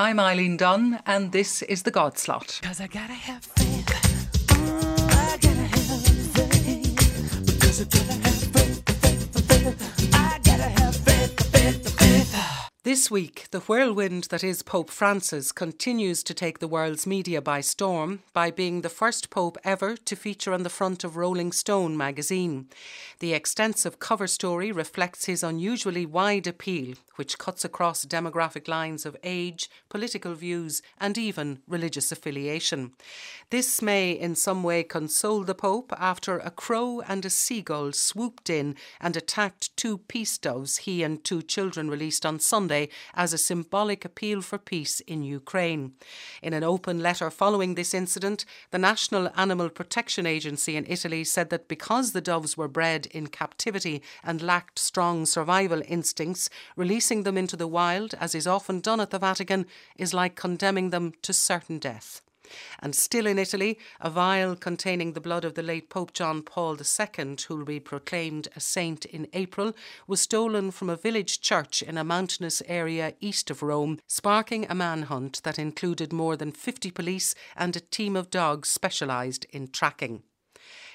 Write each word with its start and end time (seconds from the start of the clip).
I'm 0.00 0.18
Eileen 0.18 0.56
Dunn, 0.56 0.98
and 1.04 1.30
this 1.30 1.60
is 1.60 1.82
The 1.82 1.90
God 1.90 2.16
Slot. 2.16 2.58
Cause 2.62 2.80
This 12.90 13.08
week, 13.08 13.46
the 13.52 13.60
whirlwind 13.60 14.24
that 14.30 14.42
is 14.42 14.64
Pope 14.64 14.90
Francis 14.90 15.52
continues 15.52 16.24
to 16.24 16.34
take 16.34 16.58
the 16.58 16.66
world's 16.66 17.06
media 17.06 17.40
by 17.40 17.60
storm 17.60 18.24
by 18.32 18.50
being 18.50 18.80
the 18.80 18.88
first 18.88 19.30
Pope 19.30 19.56
ever 19.62 19.96
to 19.96 20.16
feature 20.16 20.52
on 20.52 20.64
the 20.64 20.68
front 20.68 21.04
of 21.04 21.16
Rolling 21.16 21.52
Stone 21.52 21.96
magazine. 21.96 22.68
The 23.20 23.32
extensive 23.32 24.00
cover 24.00 24.26
story 24.26 24.72
reflects 24.72 25.26
his 25.26 25.44
unusually 25.44 26.04
wide 26.04 26.48
appeal, 26.48 26.96
which 27.14 27.38
cuts 27.38 27.64
across 27.64 28.04
demographic 28.04 28.66
lines 28.66 29.06
of 29.06 29.16
age, 29.22 29.70
political 29.88 30.34
views, 30.34 30.82
and 30.98 31.16
even 31.16 31.60
religious 31.68 32.10
affiliation. 32.10 32.90
This 33.50 33.80
may 33.80 34.10
in 34.10 34.34
some 34.34 34.64
way 34.64 34.82
console 34.82 35.44
the 35.44 35.54
Pope 35.54 35.92
after 35.96 36.38
a 36.38 36.50
crow 36.50 37.02
and 37.06 37.24
a 37.24 37.30
seagull 37.30 37.92
swooped 37.92 38.50
in 38.50 38.74
and 39.00 39.16
attacked 39.16 39.76
two 39.76 39.98
peace 39.98 40.38
doves 40.38 40.78
he 40.78 41.04
and 41.04 41.22
two 41.22 41.42
children 41.42 41.88
released 41.88 42.26
on 42.26 42.40
Sunday 42.40 42.79
as 43.14 43.32
a 43.32 43.38
symbolic 43.38 44.04
appeal 44.04 44.40
for 44.40 44.58
peace 44.58 45.00
in 45.00 45.22
Ukraine. 45.22 45.92
In 46.42 46.52
an 46.52 46.64
open 46.64 47.00
letter 47.00 47.30
following 47.30 47.74
this 47.74 47.92
incident, 47.92 48.44
the 48.70 48.78
National 48.78 49.30
Animal 49.36 49.68
Protection 49.68 50.26
Agency 50.26 50.76
in 50.76 50.86
Italy 50.88 51.24
said 51.24 51.50
that 51.50 51.68
because 51.68 52.12
the 52.12 52.20
doves 52.20 52.56
were 52.56 52.68
bred 52.68 53.06
in 53.06 53.26
captivity 53.26 54.02
and 54.22 54.40
lacked 54.40 54.78
strong 54.78 55.26
survival 55.26 55.82
instincts, 55.86 56.48
releasing 56.76 57.24
them 57.24 57.36
into 57.36 57.56
the 57.56 57.66
wild, 57.66 58.14
as 58.20 58.34
is 58.34 58.46
often 58.46 58.80
done 58.80 59.00
at 59.00 59.10
the 59.10 59.18
Vatican, 59.18 59.66
is 59.96 60.14
like 60.14 60.34
condemning 60.36 60.90
them 60.90 61.12
to 61.22 61.32
certain 61.32 61.78
death. 61.78 62.22
And 62.78 62.94
still 62.94 63.26
in 63.26 63.38
Italy, 63.38 63.78
a 64.00 64.10
vial 64.10 64.56
containing 64.56 65.12
the 65.12 65.20
blood 65.20 65.44
of 65.44 65.54
the 65.54 65.62
late 65.62 65.88
Pope 65.88 66.12
John 66.12 66.42
Paul 66.42 66.76
II, 66.76 67.36
who 67.48 67.56
will 67.56 67.64
be 67.64 67.80
proclaimed 67.80 68.48
a 68.56 68.60
saint 68.60 69.04
in 69.04 69.28
April, 69.32 69.74
was 70.06 70.20
stolen 70.20 70.70
from 70.70 70.90
a 70.90 70.96
village 70.96 71.40
church 71.40 71.82
in 71.82 71.98
a 71.98 72.04
mountainous 72.04 72.62
area 72.66 73.14
east 73.20 73.50
of 73.50 73.62
Rome, 73.62 74.00
sparking 74.06 74.66
a 74.68 74.74
manhunt 74.74 75.42
that 75.44 75.58
included 75.58 76.12
more 76.12 76.36
than 76.36 76.52
50 76.52 76.90
police 76.90 77.34
and 77.56 77.76
a 77.76 77.80
team 77.80 78.16
of 78.16 78.30
dogs 78.30 78.68
specialised 78.68 79.44
in 79.50 79.68
tracking. 79.68 80.22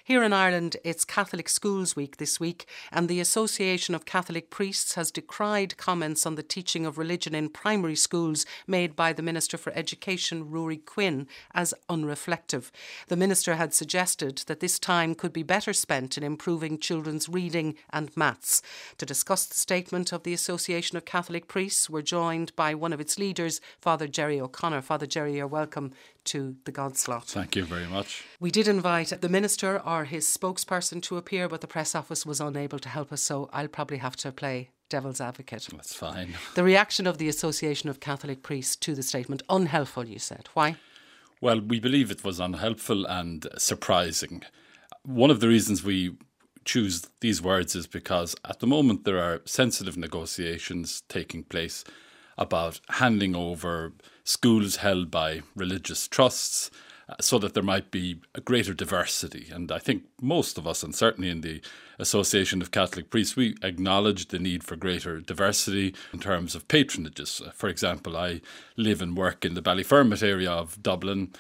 Here 0.08 0.22
in 0.22 0.34
Ireland, 0.34 0.78
it's 0.84 1.04
Catholic 1.04 1.50
Schools 1.50 1.96
Week 1.96 2.18
this 2.18 2.40
week, 2.40 2.68
and 2.92 3.10
the 3.10 3.20
Association 3.20 3.96
of 3.96 4.06
Catholic 4.06 4.52
Priests 4.52 4.94
has 4.94 5.10
decried 5.10 5.78
comments 5.78 6.28
on 6.28 6.36
the 6.36 6.44
teaching 6.44 6.86
of 6.86 7.00
religion 7.00 7.34
in 7.34 7.50
primary 7.50 7.96
schools 7.96 8.46
made 8.68 8.96
by 8.96 9.14
the 9.14 9.24
Minister 9.24 9.58
for 9.58 9.74
Education, 9.74 10.46
Ruairí 10.46 10.86
Quinn, 10.86 11.28
as 11.56 11.74
unreflective. 11.90 12.70
The 13.08 13.16
Minister 13.16 13.56
had 13.56 13.74
suggested 13.74 14.44
that 14.46 14.60
this 14.60 14.78
time 14.78 15.16
could 15.16 15.34
be 15.34 15.42
better 15.42 15.74
spent 15.74 16.20
in 16.20 16.24
improving 16.24 16.78
children's 16.78 17.28
reading 17.28 17.74
and 17.90 18.16
maths. 18.16 18.62
To 19.00 19.08
discuss 19.08 19.48
the 19.48 19.56
statement 19.56 20.14
of 20.14 20.22
the 20.22 20.34
Association 20.36 20.98
of 20.98 21.06
Catholic 21.06 21.48
Priests, 21.48 21.90
we're 21.90 22.04
joined 22.04 22.56
by 22.56 22.76
one 22.76 22.94
of 22.94 23.02
its 23.02 23.18
leaders, 23.18 23.60
Father 23.82 24.08
Jerry 24.08 24.40
O'Connor. 24.40 24.84
Father 24.84 25.08
Jerry, 25.08 25.38
you're 25.38 25.48
welcome 25.48 25.94
to 26.26 26.56
the 26.66 26.72
God 26.72 26.98
Slot. 26.98 27.26
Thank 27.26 27.56
you 27.56 27.64
very 27.64 27.88
much. 27.88 28.24
We 28.40 28.52
did 28.52 28.68
invite 28.68 29.22
the 29.22 29.30
minister 29.30 29.80
or 29.80 30.06
his 30.06 30.26
spokesperson 30.26 31.02
to 31.04 31.18
appear, 31.18 31.48
but 31.48 31.62
the 31.62 31.68
press 31.68 31.96
office 31.96 32.26
was 32.26 32.42
unable 32.42 32.80
to 32.80 32.90
help 32.90 33.12
us, 33.12 33.22
so 33.22 33.50
I'll 33.54 33.68
probably 33.68 33.98
have 33.98 34.16
to 34.18 34.32
play 34.32 34.70
devil's 34.90 35.22
advocate. 35.22 35.68
That's 35.72 35.96
fine. 35.96 36.36
The 36.54 36.64
reaction 36.64 37.08
of 37.08 37.18
the 37.18 37.28
Association 37.28 37.90
of 37.90 38.00
Catholic 38.00 38.44
Priests 38.44 38.76
to 38.78 38.94
the 38.94 39.04
statement, 39.04 39.44
unhelpful, 39.50 40.08
you 40.08 40.20
said. 40.20 40.50
Why? 40.54 40.76
Well, 41.42 41.60
we 41.60 41.80
believe 41.80 42.12
it 42.12 42.24
was 42.24 42.40
unhelpful 42.40 43.06
and 43.06 43.48
surprising. 43.58 44.44
One 45.04 45.32
of 45.32 45.40
the 45.40 45.48
reasons 45.48 45.84
we 45.84 46.16
choose 46.64 47.08
these 47.22 47.42
words 47.42 47.76
is 47.76 47.88
because 47.88 48.36
at 48.44 48.60
the 48.60 48.68
moment 48.68 49.06
there 49.06 49.20
are 49.20 49.42
sensitive 49.46 49.98
negotiations 49.98 51.04
taking 51.08 51.44
place 51.44 51.84
about 52.38 52.80
handing 52.90 53.36
over 53.36 53.94
schools 54.24 54.78
held 54.78 55.12
by 55.12 55.42
religious 55.56 56.08
trusts 56.08 56.72
uh, 57.08 57.16
so 57.22 57.38
that 57.38 57.54
there 57.54 57.64
might 57.64 57.92
be 57.92 58.20
a 58.34 58.42
greater 58.42 58.74
diversity. 58.74 59.48
And 59.52 59.72
I 59.72 59.80
think 59.80 60.04
most 60.22 60.58
of 60.58 60.68
us, 60.68 60.84
and 60.84 60.96
certainly 60.96 61.30
in 61.30 61.42
the 61.42 61.62
Association 62.00 62.62
of 62.62 62.72
Catholic 62.72 63.10
Priests, 63.10 63.36
we 63.36 63.56
acknowledge 63.62 64.28
the 64.28 64.40
need 64.40 64.64
for 64.64 64.76
greater 64.76 65.22
diversity 65.22 65.94
in 66.12 66.20
terms 66.20 66.56
of 66.56 66.68
patronages. 66.68 67.46
Uh, 67.46 67.52
For 67.52 67.70
example, 67.70 68.18
I 68.18 68.42
live 68.76 69.02
and 69.02 69.16
work 69.16 69.46
in 69.46 69.54
the 69.54 69.62
Ballyfermot 69.62 70.24
area 70.24 70.52
of 70.52 70.82
Dublin. 70.82 71.32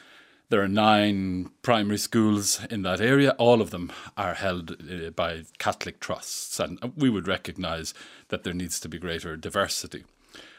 There 0.50 0.62
are 0.62 0.68
nine 0.68 1.50
primary 1.64 1.98
schools 1.98 2.64
in 2.70 2.84
that 2.84 3.02
area. 3.02 3.32
All 3.32 3.60
of 3.60 3.72
them 3.72 3.92
are 4.16 4.36
held 4.36 4.72
uh, 4.72 5.10
by 5.10 5.46
Catholic 5.58 6.00
trusts, 6.00 6.60
and 6.60 6.80
we 6.96 7.10
would 7.10 7.28
recognise 7.28 7.96
that 8.30 8.44
there 8.44 8.54
needs 8.54 8.80
to 8.82 8.88
be 8.88 9.00
greater 9.00 9.36
diversity. 9.36 10.04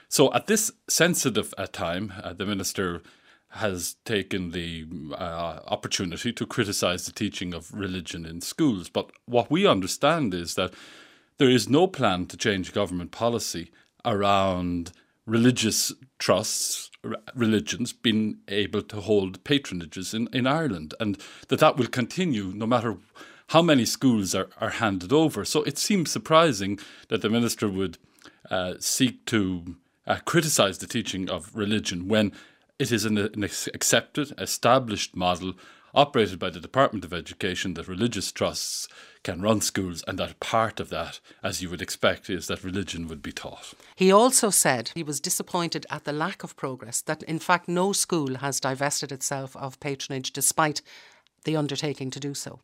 So, 0.09 0.33
at 0.33 0.47
this 0.47 0.73
sensitive 0.89 1.53
uh, 1.59 1.67
time, 1.67 2.13
uh, 2.23 2.33
the 2.33 2.47
minister 2.47 3.03
has 3.51 3.97
taken 4.05 4.51
the 4.51 4.87
uh, 5.13 5.61
opportunity 5.67 6.33
to 6.33 6.47
criticise 6.47 7.07
the 7.07 7.13
teaching 7.13 7.55
of 7.55 7.73
religion 7.73 8.27
in 8.27 8.41
schools. 8.41 8.89
But 8.89 9.11
what 9.25 9.51
we 9.51 9.67
understand 9.67 10.35
is 10.35 10.55
that 10.55 10.75
there 11.39 11.51
is 11.51 11.69
no 11.69 11.87
plan 11.87 12.27
to 12.27 12.37
change 12.37 12.73
government 12.73 13.11
policy 13.11 13.71
around 14.05 14.93
religious 15.27 15.93
trusts, 16.19 16.91
religions 17.35 17.93
being 17.93 18.39
able 18.49 18.83
to 18.83 19.01
hold 19.01 19.43
patronages 19.45 20.15
in, 20.15 20.29
in 20.33 20.47
Ireland, 20.47 20.95
and 21.01 21.19
that 21.49 21.61
that 21.61 21.77
will 21.77 21.89
continue 21.89 22.53
no 22.55 22.67
matter 22.67 22.97
how 23.49 23.63
many 23.63 23.85
schools 23.85 24.35
are, 24.35 24.49
are 24.61 24.71
handed 24.71 25.13
over. 25.13 25.45
So 25.45 25.63
it 25.63 25.79
seems 25.79 26.11
surprising 26.11 26.79
that 27.09 27.23
the 27.23 27.31
minister 27.31 27.69
would 27.69 27.99
uh, 28.51 28.75
seek 28.79 29.25
to 29.27 29.77
uh, 30.07 30.19
criticise 30.25 30.79
the 30.79 30.87
teaching 30.87 31.29
of 31.29 31.51
religion 31.55 32.09
when 32.09 32.33
it 32.79 32.93
is 32.93 33.05
an, 33.05 33.19
an 33.19 33.45
accepted, 33.45 34.33
established 34.39 35.17
model 35.17 35.55
operated 35.95 36.39
by 36.39 36.51
the 36.51 36.61
Department 36.61 37.05
of 37.05 37.13
Education 37.13 37.75
that 37.75 37.89
religious 37.89 38.31
trusts 38.31 38.87
can 39.23 39.41
run 39.41 39.61
schools, 39.63 40.05
and 40.07 40.19
that 40.19 40.39
part 40.41 40.79
of 40.79 40.91
that, 40.91 41.19
as 41.43 41.63
you 41.63 41.71
would 41.71 41.81
expect, 41.81 42.29
is 42.29 42.47
that 42.47 42.63
religion 42.63 43.09
would 43.09 43.23
be 43.23 43.33
taught. 43.33 43.73
He 43.97 44.13
also 44.13 44.51
said 44.51 44.91
he 44.95 45.03
was 45.03 45.21
disappointed 45.21 45.87
at 45.91 46.05
the 46.05 46.13
lack 46.13 46.45
of 46.45 46.55
progress, 46.55 47.01
that 47.01 47.23
in 47.23 47.39
fact 47.39 47.67
no 47.67 47.93
school 47.93 48.37
has 48.37 48.61
divested 48.61 49.11
itself 49.11 49.57
of 49.57 49.81
patronage 49.81 50.33
despite 50.33 50.83
the 51.45 51.57
undertaking 51.57 52.11
to 52.11 52.21
do 52.21 52.35
so. 52.35 52.61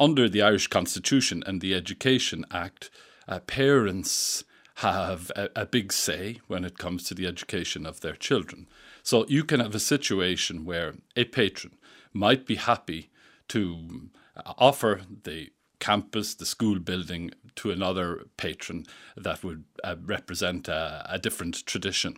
Under 0.00 0.28
the 0.28 0.42
Irish 0.42 0.66
Constitution 0.66 1.42
and 1.46 1.60
the 1.60 1.74
Education 1.74 2.44
Act, 2.50 2.90
uh, 3.28 3.38
parents 3.40 4.44
have 4.78 5.32
a, 5.34 5.48
a 5.56 5.66
big 5.66 5.92
say 5.92 6.40
when 6.46 6.64
it 6.64 6.78
comes 6.78 7.02
to 7.04 7.14
the 7.14 7.26
education 7.26 7.84
of 7.84 8.00
their 8.00 8.14
children. 8.14 8.68
So 9.02 9.26
you 9.26 9.42
can 9.42 9.58
have 9.58 9.74
a 9.74 9.80
situation 9.80 10.64
where 10.64 10.94
a 11.16 11.24
patron 11.24 11.76
might 12.12 12.46
be 12.46 12.54
happy 12.54 13.10
to 13.48 14.10
uh, 14.36 14.52
offer 14.56 15.02
the 15.24 15.50
campus, 15.80 16.34
the 16.34 16.46
school 16.46 16.78
building 16.78 17.32
to 17.56 17.72
another 17.72 18.26
patron 18.36 18.86
that 19.16 19.42
would 19.42 19.64
uh, 19.82 19.96
represent 20.04 20.68
a, 20.68 21.04
a 21.08 21.18
different 21.18 21.66
tradition. 21.66 22.16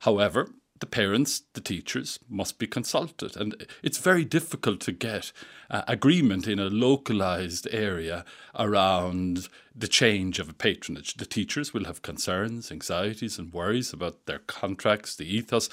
However, 0.00 0.48
the 0.80 0.86
parents, 0.86 1.42
the 1.54 1.60
teachers 1.60 2.18
must 2.28 2.58
be 2.58 2.66
consulted. 2.66 3.36
And 3.36 3.66
it's 3.82 3.98
very 3.98 4.24
difficult 4.24 4.80
to 4.80 4.92
get 4.92 5.32
uh, 5.70 5.82
agreement 5.88 6.46
in 6.46 6.58
a 6.58 6.70
localized 6.70 7.68
area 7.70 8.24
around 8.58 9.48
the 9.74 9.88
change 9.88 10.38
of 10.38 10.48
a 10.48 10.54
patronage. 10.54 11.14
The 11.14 11.26
teachers 11.26 11.72
will 11.72 11.84
have 11.84 12.02
concerns, 12.02 12.70
anxieties, 12.70 13.38
and 13.38 13.52
worries 13.52 13.92
about 13.92 14.26
their 14.26 14.40
contracts, 14.40 15.16
the 15.16 15.36
ethos. 15.36 15.68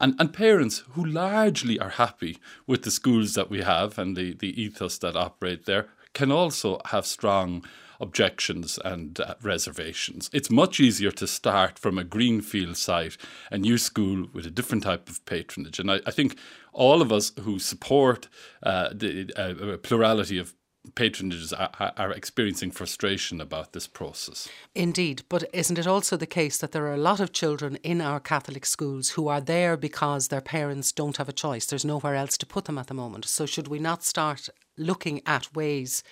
And, 0.00 0.14
and 0.18 0.32
parents 0.32 0.84
who 0.92 1.04
largely 1.04 1.78
are 1.78 1.90
happy 1.90 2.38
with 2.66 2.82
the 2.82 2.90
schools 2.90 3.34
that 3.34 3.50
we 3.50 3.62
have 3.62 3.98
and 3.98 4.16
the, 4.16 4.34
the 4.34 4.60
ethos 4.60 4.98
that 4.98 5.16
operate 5.16 5.66
there 5.66 5.88
can 6.14 6.32
also 6.32 6.80
have 6.86 7.06
strong 7.06 7.64
objections 8.00 8.78
and 8.84 9.20
uh, 9.20 9.34
reservations. 9.42 10.30
It's 10.32 10.50
much 10.50 10.80
easier 10.80 11.10
to 11.12 11.26
start 11.26 11.78
from 11.78 11.98
a 11.98 12.04
greenfield 12.04 12.76
site, 12.76 13.16
a 13.50 13.58
new 13.58 13.78
school 13.78 14.26
with 14.32 14.46
a 14.46 14.50
different 14.50 14.84
type 14.84 15.08
of 15.08 15.24
patronage. 15.26 15.78
And 15.78 15.90
I, 15.90 16.00
I 16.06 16.10
think 16.10 16.36
all 16.72 17.02
of 17.02 17.12
us 17.12 17.32
who 17.40 17.58
support 17.58 18.28
uh, 18.62 18.90
the 18.92 19.30
uh, 19.36 19.76
plurality 19.78 20.38
of 20.38 20.54
patronages 20.94 21.52
are, 21.52 21.92
are, 21.96 22.12
experiencing 22.12 22.70
frustration 22.70 23.40
about 23.40 23.72
this 23.72 23.86
process. 23.86 24.48
Indeed, 24.74 25.22
but 25.28 25.44
isn't 25.52 25.78
it 25.78 25.86
also 25.86 26.16
the 26.16 26.26
case 26.26 26.56
that 26.58 26.72
there 26.72 26.86
are 26.86 26.94
a 26.94 26.98
lot 26.98 27.20
of 27.20 27.32
children 27.32 27.76
in 27.82 28.00
our 28.00 28.18
Catholic 28.18 28.64
schools 28.64 29.10
who 29.10 29.28
are 29.28 29.42
there 29.42 29.76
because 29.76 30.28
their 30.28 30.40
parents 30.40 30.90
don't 30.90 31.18
have 31.18 31.28
a 31.28 31.34
choice? 31.34 31.66
There's 31.66 31.84
nowhere 31.84 32.14
else 32.14 32.38
to 32.38 32.46
put 32.46 32.64
them 32.64 32.78
at 32.78 32.86
the 32.86 32.94
moment. 32.94 33.26
So, 33.26 33.44
should 33.46 33.68
we 33.68 33.78
not 33.78 34.02
start 34.02 34.48
looking 34.78 35.20
at 35.26 35.54
ways 35.54 36.02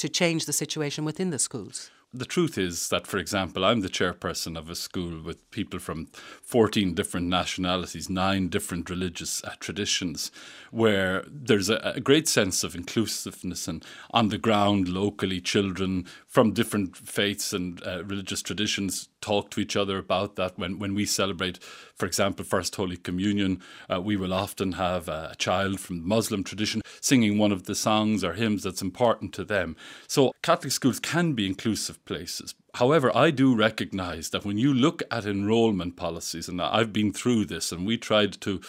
to 0.00 0.08
change 0.08 0.46
the 0.46 0.52
situation 0.52 1.04
within 1.04 1.30
the 1.30 1.38
schools? 1.38 1.90
The 2.12 2.24
truth 2.24 2.58
is 2.58 2.88
that, 2.88 3.06
for 3.06 3.18
example, 3.18 3.64
I'm 3.64 3.80
the 3.80 3.88
chairperson 3.88 4.58
of 4.58 4.68
a 4.68 4.74
school 4.74 5.22
with 5.22 5.48
people 5.52 5.78
from 5.78 6.08
14 6.42 6.92
different 6.92 7.28
nationalities, 7.28 8.10
nine 8.10 8.48
different 8.48 8.90
religious 8.90 9.44
uh, 9.44 9.54
traditions, 9.60 10.32
where 10.72 11.24
there's 11.28 11.70
a, 11.70 11.76
a, 11.76 12.00
great 12.00 12.26
sense 12.26 12.64
of 12.64 12.74
inclusiveness 12.74 13.68
and 13.68 13.84
on 14.10 14.28
the 14.28 14.38
ground, 14.38 14.88
locally, 14.88 15.40
children 15.40 16.04
from 16.26 16.52
different 16.52 16.96
faiths 16.96 17.52
and 17.52 17.80
uh, 17.86 18.02
religious 18.04 18.42
traditions 18.42 19.08
talk 19.20 19.50
to 19.50 19.60
each 19.60 19.76
other 19.76 19.98
about 19.98 20.34
that. 20.36 20.58
When, 20.58 20.80
when 20.80 20.94
we 20.94 21.06
celebrate, 21.06 21.62
for 21.94 22.06
example, 22.06 22.44
First 22.44 22.74
Holy 22.74 22.96
Communion, 22.96 23.62
uh, 23.92 24.00
we 24.00 24.16
will 24.16 24.32
often 24.32 24.72
have 24.72 25.08
a 25.08 25.34
child 25.38 25.78
from 25.78 26.00
the 26.00 26.06
Muslim 26.06 26.42
tradition 26.42 26.82
singing 27.00 27.38
one 27.38 27.52
of 27.52 27.64
the 27.64 27.74
songs 27.74 28.24
or 28.24 28.34
hymns 28.34 28.62
that's 28.62 28.82
important 28.82 29.32
to 29.34 29.44
them. 29.44 29.76
So 30.08 30.32
Catholic 30.42 30.72
schools 30.72 30.98
can 30.98 31.32
be 31.34 31.46
inclusive 31.46 31.99
places. 32.04 32.54
However, 32.74 33.14
I 33.16 33.30
do 33.30 33.54
recognize 33.54 34.30
that 34.30 34.44
when 34.44 34.58
you 34.58 34.72
look 34.72 35.02
at 35.10 35.26
enrollment 35.26 35.96
policies, 35.96 36.48
and 36.48 36.60
I've 36.60 36.92
been 36.92 37.12
through 37.12 37.46
this, 37.46 37.72
and 37.72 37.86
we 37.86 37.96
tried 37.96 38.40
to 38.42 38.60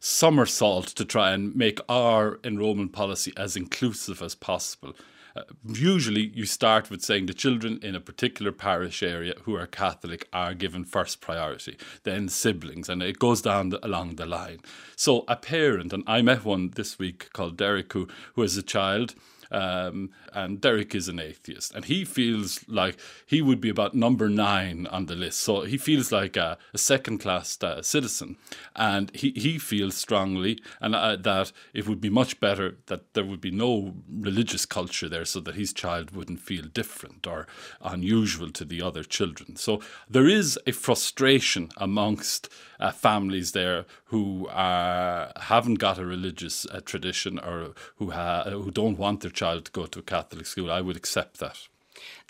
somersault 0.00 0.86
to 0.86 1.04
try 1.04 1.32
and 1.32 1.54
make 1.56 1.80
our 1.88 2.38
enrollment 2.44 2.92
policy 2.92 3.32
as 3.36 3.56
inclusive 3.56 4.22
as 4.22 4.34
possible. 4.34 4.94
Uh, 5.36 5.42
usually, 5.64 6.28
you 6.34 6.46
start 6.46 6.90
with 6.90 7.02
saying 7.02 7.26
the 7.26 7.34
children 7.34 7.78
in 7.82 7.94
a 7.94 8.00
particular 8.00 8.50
parish 8.50 9.02
area 9.02 9.34
who 9.42 9.54
are 9.54 9.66
Catholic 9.66 10.26
are 10.32 10.54
given 10.54 10.84
first 10.84 11.20
priority, 11.20 11.76
then 12.04 12.28
siblings, 12.28 12.88
and 12.88 13.02
it 13.02 13.18
goes 13.18 13.42
down 13.42 13.68
the, 13.68 13.84
along 13.86 14.16
the 14.16 14.26
line. 14.26 14.58
So, 14.96 15.24
a 15.28 15.36
parent, 15.36 15.92
and 15.92 16.02
I 16.06 16.22
met 16.22 16.44
one 16.44 16.70
this 16.74 16.98
week 16.98 17.32
called 17.32 17.56
Derek, 17.56 17.92
who, 17.92 18.08
who 18.34 18.42
has 18.42 18.56
a 18.56 18.62
child 18.62 19.14
um, 19.50 20.10
and 20.32 20.60
Derek 20.60 20.94
is 20.94 21.08
an 21.08 21.20
atheist, 21.20 21.74
and 21.74 21.84
he 21.84 22.04
feels 22.04 22.64
like 22.68 22.98
he 23.26 23.42
would 23.42 23.60
be 23.60 23.68
about 23.68 23.94
number 23.94 24.28
nine 24.28 24.86
on 24.86 25.06
the 25.06 25.14
list. 25.14 25.40
So 25.40 25.62
he 25.62 25.78
feels 25.78 26.12
like 26.12 26.36
a, 26.36 26.58
a 26.74 26.78
second 26.78 27.18
class 27.18 27.58
uh, 27.62 27.82
citizen, 27.82 28.36
and 28.76 29.14
he, 29.14 29.30
he 29.30 29.58
feels 29.58 29.96
strongly 29.96 30.58
and 30.80 30.94
uh, 30.94 31.16
that 31.16 31.52
it 31.72 31.86
would 31.86 32.00
be 32.00 32.10
much 32.10 32.40
better 32.40 32.76
that 32.86 33.14
there 33.14 33.24
would 33.24 33.40
be 33.40 33.50
no 33.50 33.94
religious 34.10 34.66
culture 34.66 35.08
there, 35.08 35.24
so 35.24 35.40
that 35.40 35.54
his 35.54 35.72
child 35.72 36.10
wouldn't 36.10 36.40
feel 36.40 36.64
different 36.64 37.26
or 37.26 37.46
unusual 37.80 38.50
to 38.50 38.64
the 38.64 38.82
other 38.82 39.04
children. 39.04 39.56
So 39.56 39.80
there 40.08 40.28
is 40.28 40.58
a 40.66 40.72
frustration 40.72 41.70
amongst 41.76 42.48
uh, 42.80 42.92
families 42.92 43.52
there 43.52 43.86
who 44.06 44.46
uh, 44.48 45.32
haven't 45.40 45.74
got 45.74 45.98
a 45.98 46.06
religious 46.06 46.66
uh, 46.66 46.80
tradition 46.84 47.38
or 47.38 47.74
who 47.96 48.10
ha- 48.10 48.44
who 48.44 48.70
don't 48.70 48.98
want 48.98 49.20
their 49.20 49.30
child 49.30 49.66
to 49.66 49.72
go 49.72 49.86
to 49.86 49.98
a 49.98 50.02
Catholic 50.02 50.46
school. 50.46 50.70
I 50.70 50.80
would 50.80 50.96
accept 50.96 51.38
that. 51.40 51.68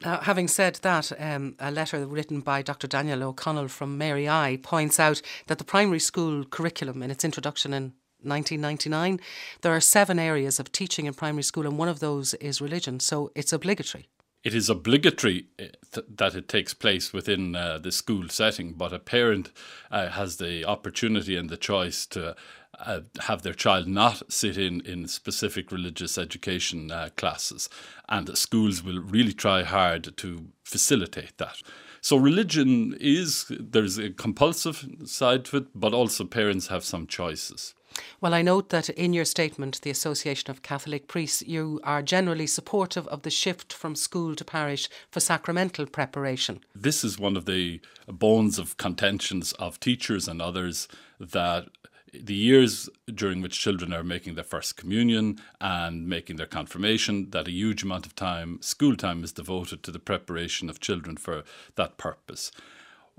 Now, 0.02 0.20
having 0.20 0.48
said 0.48 0.76
that, 0.76 1.12
um, 1.20 1.54
a 1.58 1.70
letter 1.70 2.06
written 2.06 2.40
by 2.40 2.62
Dr. 2.62 2.86
Daniel 2.86 3.22
O'Connell 3.22 3.68
from 3.68 3.98
Mary 3.98 4.28
I 4.28 4.58
points 4.62 4.98
out 4.98 5.20
that 5.46 5.58
the 5.58 5.64
primary 5.64 5.98
school 5.98 6.44
curriculum 6.44 7.02
in 7.02 7.10
its 7.10 7.24
introduction 7.24 7.74
in 7.74 7.92
1999, 8.22 9.20
there 9.60 9.72
are 9.72 9.80
seven 9.80 10.18
areas 10.18 10.58
of 10.58 10.72
teaching 10.72 11.06
in 11.06 11.14
primary 11.14 11.42
school, 11.42 11.66
and 11.66 11.78
one 11.78 11.88
of 11.88 12.00
those 12.00 12.34
is 12.34 12.60
religion, 12.60 12.98
so 12.98 13.30
it's 13.34 13.52
obligatory 13.52 14.08
it 14.48 14.54
is 14.54 14.70
obligatory 14.70 15.44
eh, 15.58 15.68
th- 15.92 16.06
that 16.16 16.34
it 16.34 16.48
takes 16.48 16.72
place 16.72 17.12
within 17.12 17.54
uh, 17.54 17.76
the 17.76 17.92
school 17.92 18.30
setting, 18.30 18.72
but 18.72 18.94
a 18.94 18.98
parent 18.98 19.50
uh, 19.90 20.08
has 20.08 20.38
the 20.38 20.64
opportunity 20.64 21.36
and 21.36 21.50
the 21.50 21.56
choice 21.58 22.06
to 22.06 22.34
uh, 22.78 23.00
have 23.20 23.42
their 23.42 23.52
child 23.52 23.86
not 23.86 24.22
sit 24.32 24.56
in 24.56 24.80
in 24.92 25.06
specific 25.06 25.70
religious 25.70 26.16
education 26.16 26.90
uh, 26.90 27.10
classes, 27.16 27.68
and 28.08 28.38
schools 28.38 28.82
will 28.82 29.02
really 29.02 29.34
try 29.34 29.62
hard 29.64 30.16
to 30.16 30.46
facilitate 30.64 31.36
that. 31.36 31.60
So 32.00 32.16
religion 32.16 32.96
is 32.98 33.52
there's 33.74 33.98
a 33.98 34.10
compulsive 34.10 34.86
side 35.04 35.44
to 35.46 35.58
it, 35.58 35.66
but 35.74 35.92
also 35.92 36.24
parents 36.24 36.68
have 36.68 36.84
some 36.84 37.06
choices. 37.06 37.74
Well, 38.20 38.34
I 38.34 38.42
note 38.42 38.70
that 38.70 38.88
in 38.90 39.12
your 39.12 39.24
statement, 39.24 39.80
the 39.82 39.90
Association 39.90 40.50
of 40.50 40.62
Catholic 40.62 41.08
Priests, 41.08 41.42
you 41.42 41.80
are 41.84 42.02
generally 42.02 42.46
supportive 42.46 43.06
of 43.08 43.22
the 43.22 43.30
shift 43.30 43.72
from 43.72 43.94
school 43.94 44.34
to 44.34 44.44
parish 44.44 44.88
for 45.10 45.20
sacramental 45.20 45.86
preparation. 45.86 46.60
This 46.74 47.04
is 47.04 47.18
one 47.18 47.36
of 47.36 47.44
the 47.46 47.80
bones 48.06 48.58
of 48.58 48.76
contentions 48.76 49.52
of 49.54 49.80
teachers 49.80 50.28
and 50.28 50.42
others 50.42 50.88
that 51.20 51.68
the 52.12 52.34
years 52.34 52.88
during 53.14 53.42
which 53.42 53.60
children 53.60 53.92
are 53.92 54.02
making 54.02 54.34
their 54.34 54.44
first 54.44 54.76
communion 54.76 55.38
and 55.60 56.08
making 56.08 56.36
their 56.36 56.46
confirmation, 56.46 57.30
that 57.30 57.48
a 57.48 57.52
huge 57.52 57.82
amount 57.82 58.06
of 58.06 58.14
time, 58.14 58.60
school 58.62 58.96
time, 58.96 59.22
is 59.22 59.32
devoted 59.32 59.82
to 59.82 59.90
the 59.90 59.98
preparation 59.98 60.70
of 60.70 60.80
children 60.80 61.16
for 61.16 61.44
that 61.76 61.98
purpose 61.98 62.50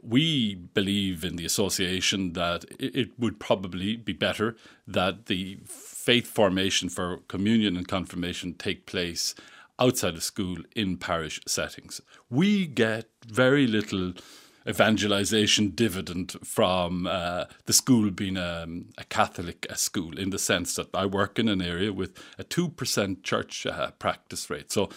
we 0.03 0.55
believe 0.55 1.23
in 1.23 1.35
the 1.35 1.45
association 1.45 2.33
that 2.33 2.65
it 2.79 3.17
would 3.19 3.39
probably 3.39 3.95
be 3.95 4.13
better 4.13 4.55
that 4.87 5.25
the 5.27 5.59
faith 5.65 6.27
formation 6.27 6.89
for 6.89 7.17
communion 7.27 7.77
and 7.77 7.87
confirmation 7.87 8.53
take 8.53 8.85
place 8.85 9.35
outside 9.79 10.15
of 10.15 10.23
school 10.23 10.57
in 10.75 10.97
parish 10.97 11.39
settings. 11.47 12.01
We 12.29 12.67
get 12.67 13.07
very 13.25 13.65
little 13.67 14.13
evangelization 14.67 15.69
dividend 15.69 16.35
from 16.43 17.07
uh, 17.07 17.45
the 17.65 17.73
school 17.73 18.11
being 18.11 18.37
a, 18.37 18.67
a 18.97 19.03
Catholic 19.05 19.65
school 19.75 20.17
in 20.19 20.29
the 20.29 20.39
sense 20.39 20.75
that 20.75 20.93
I 20.93 21.05
work 21.05 21.39
in 21.39 21.47
an 21.47 21.61
area 21.61 21.93
with 21.93 22.17
a 22.37 22.43
2% 22.43 23.23
church 23.23 23.65
uh, 23.65 23.91
practice 23.91 24.49
rate. 24.49 24.71
So 24.71 24.89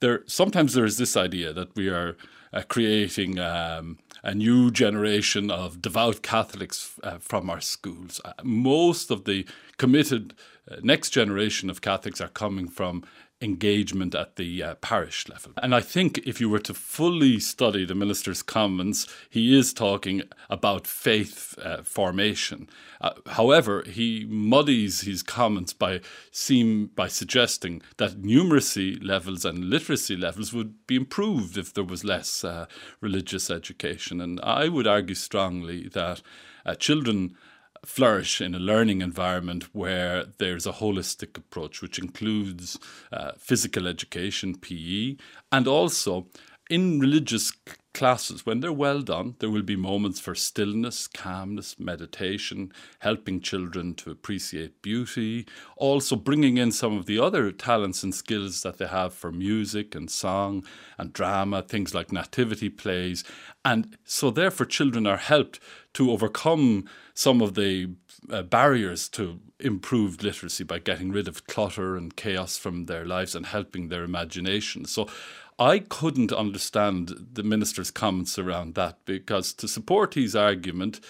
there 0.00 0.22
sometimes 0.26 0.74
there 0.74 0.84
is 0.84 0.98
this 0.98 1.16
idea 1.16 1.52
that 1.52 1.76
we 1.76 1.88
are 1.88 2.16
uh, 2.52 2.62
creating 2.68 3.38
um, 3.38 3.98
a 4.22 4.34
new 4.34 4.70
generation 4.70 5.50
of 5.50 5.82
devout 5.82 6.22
Catholics 6.22 6.98
uh, 7.02 7.18
from 7.18 7.50
our 7.50 7.60
schools. 7.60 8.20
Uh, 8.24 8.32
most 8.42 9.10
of 9.10 9.24
the 9.24 9.46
committed 9.78 10.34
uh, 10.70 10.76
next 10.82 11.10
generation 11.10 11.68
of 11.68 11.80
Catholics 11.80 12.20
are 12.20 12.28
coming 12.28 12.68
from 12.68 13.04
engagement 13.42 14.14
at 14.14 14.36
the 14.36 14.62
uh, 14.62 14.74
parish 14.76 15.28
level. 15.28 15.52
And 15.62 15.74
I 15.74 15.80
think 15.80 16.18
if 16.18 16.40
you 16.40 16.48
were 16.48 16.60
to 16.60 16.74
fully 16.74 17.40
study 17.40 17.84
the 17.84 17.94
minister's 17.94 18.42
comments, 18.42 19.06
he 19.28 19.58
is 19.58 19.72
talking 19.72 20.22
about 20.48 20.86
faith 20.86 21.58
uh, 21.62 21.82
formation. 21.82 22.68
Uh, 23.00 23.12
however, 23.26 23.82
he 23.86 24.24
muddies 24.28 25.02
his 25.02 25.22
comments 25.22 25.72
by 25.72 26.00
seem 26.30 26.86
by 26.94 27.08
suggesting 27.08 27.82
that 27.96 28.22
numeracy 28.22 29.02
levels 29.02 29.44
and 29.44 29.64
literacy 29.64 30.16
levels 30.16 30.52
would 30.52 30.86
be 30.86 30.96
improved 30.96 31.58
if 31.58 31.74
there 31.74 31.84
was 31.84 32.04
less 32.04 32.44
uh, 32.44 32.66
religious 33.00 33.50
education. 33.50 34.20
And 34.20 34.40
I 34.42 34.68
would 34.68 34.86
argue 34.86 35.16
strongly 35.16 35.88
that 35.88 36.22
uh, 36.64 36.74
children 36.74 37.34
flourish 37.84 38.40
in 38.40 38.54
a 38.54 38.58
learning 38.58 39.00
environment 39.00 39.64
where 39.72 40.24
there's 40.38 40.66
a 40.66 40.72
holistic 40.72 41.36
approach, 41.36 41.82
which 41.82 41.98
includes 41.98 42.78
uh, 43.12 43.32
physical 43.38 43.88
education, 43.88 44.54
PE, 44.54 45.16
and 45.50 45.66
also 45.66 46.26
in 46.72 46.98
religious 47.00 47.52
classes, 47.92 48.46
when 48.46 48.60
they're 48.60 48.72
well 48.72 49.02
done, 49.02 49.34
there 49.40 49.50
will 49.50 49.62
be 49.62 49.76
moments 49.76 50.18
for 50.18 50.34
stillness, 50.34 51.06
calmness, 51.06 51.78
meditation, 51.78 52.72
helping 53.00 53.42
children 53.42 53.94
to 53.94 54.10
appreciate 54.10 54.80
beauty, 54.80 55.46
also 55.76 56.16
bringing 56.16 56.56
in 56.56 56.72
some 56.72 56.96
of 56.96 57.04
the 57.04 57.18
other 57.18 57.52
talents 57.52 58.02
and 58.02 58.14
skills 58.14 58.62
that 58.62 58.78
they 58.78 58.86
have 58.86 59.12
for 59.12 59.30
music 59.30 59.94
and 59.94 60.10
song 60.10 60.64
and 60.96 61.12
drama, 61.12 61.60
things 61.60 61.94
like 61.94 62.10
nativity 62.10 62.70
plays. 62.70 63.22
And 63.66 63.98
so, 64.04 64.30
therefore, 64.30 64.64
children 64.64 65.06
are 65.06 65.18
helped 65.18 65.60
to 65.92 66.10
overcome 66.10 66.88
some 67.12 67.42
of 67.42 67.52
the 67.52 67.90
uh, 68.30 68.42
barriers 68.42 69.10
to 69.10 69.40
improved 69.60 70.22
literacy 70.22 70.64
by 70.64 70.78
getting 70.78 71.12
rid 71.12 71.28
of 71.28 71.46
clutter 71.46 71.96
and 71.96 72.16
chaos 72.16 72.56
from 72.56 72.86
their 72.86 73.04
lives 73.04 73.34
and 73.34 73.46
helping 73.46 73.88
their 73.88 74.04
imagination. 74.04 74.84
So 74.84 75.08
I 75.58 75.80
couldn't 75.80 76.32
understand 76.32 77.12
the 77.32 77.42
minister's 77.42 77.90
comments 77.90 78.38
around 78.38 78.74
that 78.74 78.98
because 79.04 79.52
to 79.54 79.68
support 79.68 80.14
his 80.14 80.34
argument, 80.34 81.00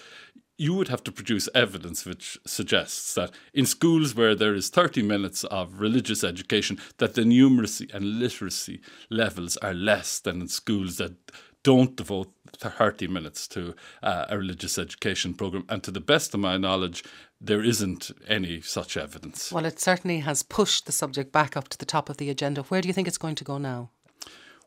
you 0.57 0.73
would 0.73 0.87
have 0.87 1.03
to 1.03 1.11
produce 1.11 1.49
evidence 1.55 2.05
which 2.05 2.37
suggests 2.45 3.15
that 3.15 3.31
in 3.53 3.65
schools 3.65 4.15
where 4.15 4.35
there 4.35 4.53
is 4.53 4.69
30 4.69 5.01
minutes 5.01 5.43
of 5.45 5.79
religious 5.79 6.23
education 6.23 6.79
that 6.97 7.15
the 7.15 7.23
numeracy 7.23 7.91
and 7.93 8.19
literacy 8.19 8.81
levels 9.09 9.57
are 9.57 9.73
less 9.73 10.19
than 10.19 10.41
in 10.41 10.47
schools 10.47 10.97
that 10.97 11.15
don't 11.63 11.95
devote 11.95 12.31
30 12.57 13.07
minutes 13.07 13.47
to 13.47 13.73
uh, 14.03 14.25
a 14.29 14.37
religious 14.37 14.77
education 14.77 15.33
program. 15.33 15.65
And 15.69 15.81
to 15.83 15.91
the 15.91 16.01
best 16.01 16.33
of 16.33 16.41
my 16.41 16.57
knowledge, 16.57 17.03
there 17.39 17.63
isn't 17.63 18.11
any 18.27 18.61
such 18.61 18.97
evidence. 18.97 19.51
Well, 19.51 19.65
it 19.65 19.79
certainly 19.79 20.19
has 20.19 20.43
pushed 20.43 20.85
the 20.85 20.91
subject 20.91 21.31
back 21.31 21.57
up 21.57 21.69
to 21.69 21.77
the 21.77 21.85
top 21.85 22.09
of 22.09 22.17
the 22.17 22.29
agenda. 22.29 22.63
Where 22.63 22.81
do 22.81 22.87
you 22.87 22.93
think 22.93 23.07
it's 23.07 23.17
going 23.17 23.35
to 23.35 23.43
go 23.43 23.57
now? 23.57 23.89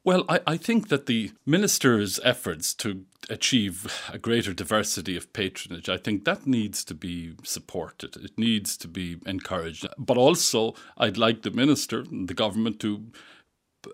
Well, 0.06 0.24
I, 0.28 0.40
I 0.46 0.56
think 0.56 0.86
that 0.88 1.06
the 1.06 1.32
minister's 1.44 2.20
efforts 2.22 2.72
to 2.74 3.06
achieve 3.28 4.08
a 4.12 4.18
greater 4.18 4.54
diversity 4.54 5.16
of 5.16 5.32
patronage, 5.32 5.88
I 5.88 5.96
think 5.96 6.24
that 6.24 6.46
needs 6.46 6.84
to 6.84 6.94
be 6.94 7.34
supported. 7.42 8.14
It 8.14 8.38
needs 8.38 8.76
to 8.76 8.86
be 8.86 9.16
encouraged. 9.26 9.84
But 9.98 10.16
also, 10.16 10.76
I'd 10.96 11.18
like 11.18 11.42
the 11.42 11.50
minister 11.50 12.04
the 12.04 12.34
government 12.34 12.78
to 12.80 13.10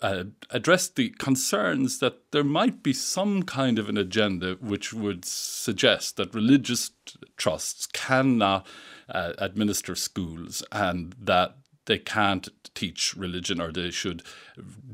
uh, 0.02 0.24
addressed 0.50 0.96
the 0.96 1.08
concerns 1.18 1.98
that 2.00 2.30
there 2.30 2.44
might 2.44 2.82
be 2.82 2.92
some 2.92 3.42
kind 3.44 3.78
of 3.78 3.88
an 3.88 3.96
agenda 3.96 4.58
which 4.60 4.92
would 4.92 5.24
suggest 5.24 6.18
that 6.18 6.34
religious 6.34 6.90
trusts 7.38 7.86
cannot 7.86 8.66
uh, 9.08 9.32
administer 9.38 9.94
schools 9.94 10.62
and 10.70 11.14
that 11.18 11.56
they 11.86 11.98
can't 11.98 12.48
teach 12.74 13.14
religion 13.16 13.60
or 13.60 13.72
they 13.72 13.90
should 13.90 14.22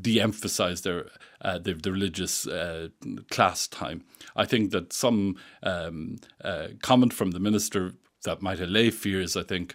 de-emphasize 0.00 0.83
their 0.83 1.07
uh, 1.40 1.59
the, 1.59 1.75
the 1.75 1.92
religious 1.92 2.47
uh, 2.47 2.88
class 3.30 3.68
time. 3.68 4.04
I 4.35 4.45
think 4.45 4.71
that 4.73 4.92
some 4.92 5.37
um, 5.62 6.16
uh, 6.42 6.68
comment 6.83 7.12
from 7.12 7.30
the 7.30 7.40
minister 7.40 7.92
that 8.25 8.42
might 8.42 8.61
allay 8.61 8.90
fears, 8.90 9.37
I 9.37 9.45
think, 9.45 9.75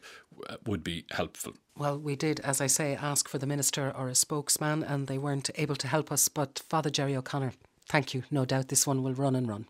would 0.66 0.84
be 0.84 1.06
helpful. 1.12 1.54
Well, 1.78 1.98
we 1.98 2.16
did, 2.16 2.40
as 2.42 2.62
I 2.62 2.68
say, 2.68 2.96
ask 2.96 3.28
for 3.28 3.38
the 3.38 3.48
minister 3.48 3.92
or 3.96 4.10
a 4.10 4.16
spokesman, 4.16 4.84
and 4.84 5.08
they 5.08 5.18
weren't 5.18 5.50
able 5.56 5.76
to 5.78 5.88
help 5.88 6.12
us. 6.12 6.28
But 6.28 6.62
Father 6.70 6.90
Jerry 6.90 7.16
O'Connor, 7.16 7.54
thank 7.88 8.14
you. 8.14 8.24
No 8.30 8.46
doubt 8.46 8.68
this 8.68 8.86
one 8.86 9.02
will 9.02 9.14
run 9.14 9.36
and 9.36 9.48
run. 9.48 9.66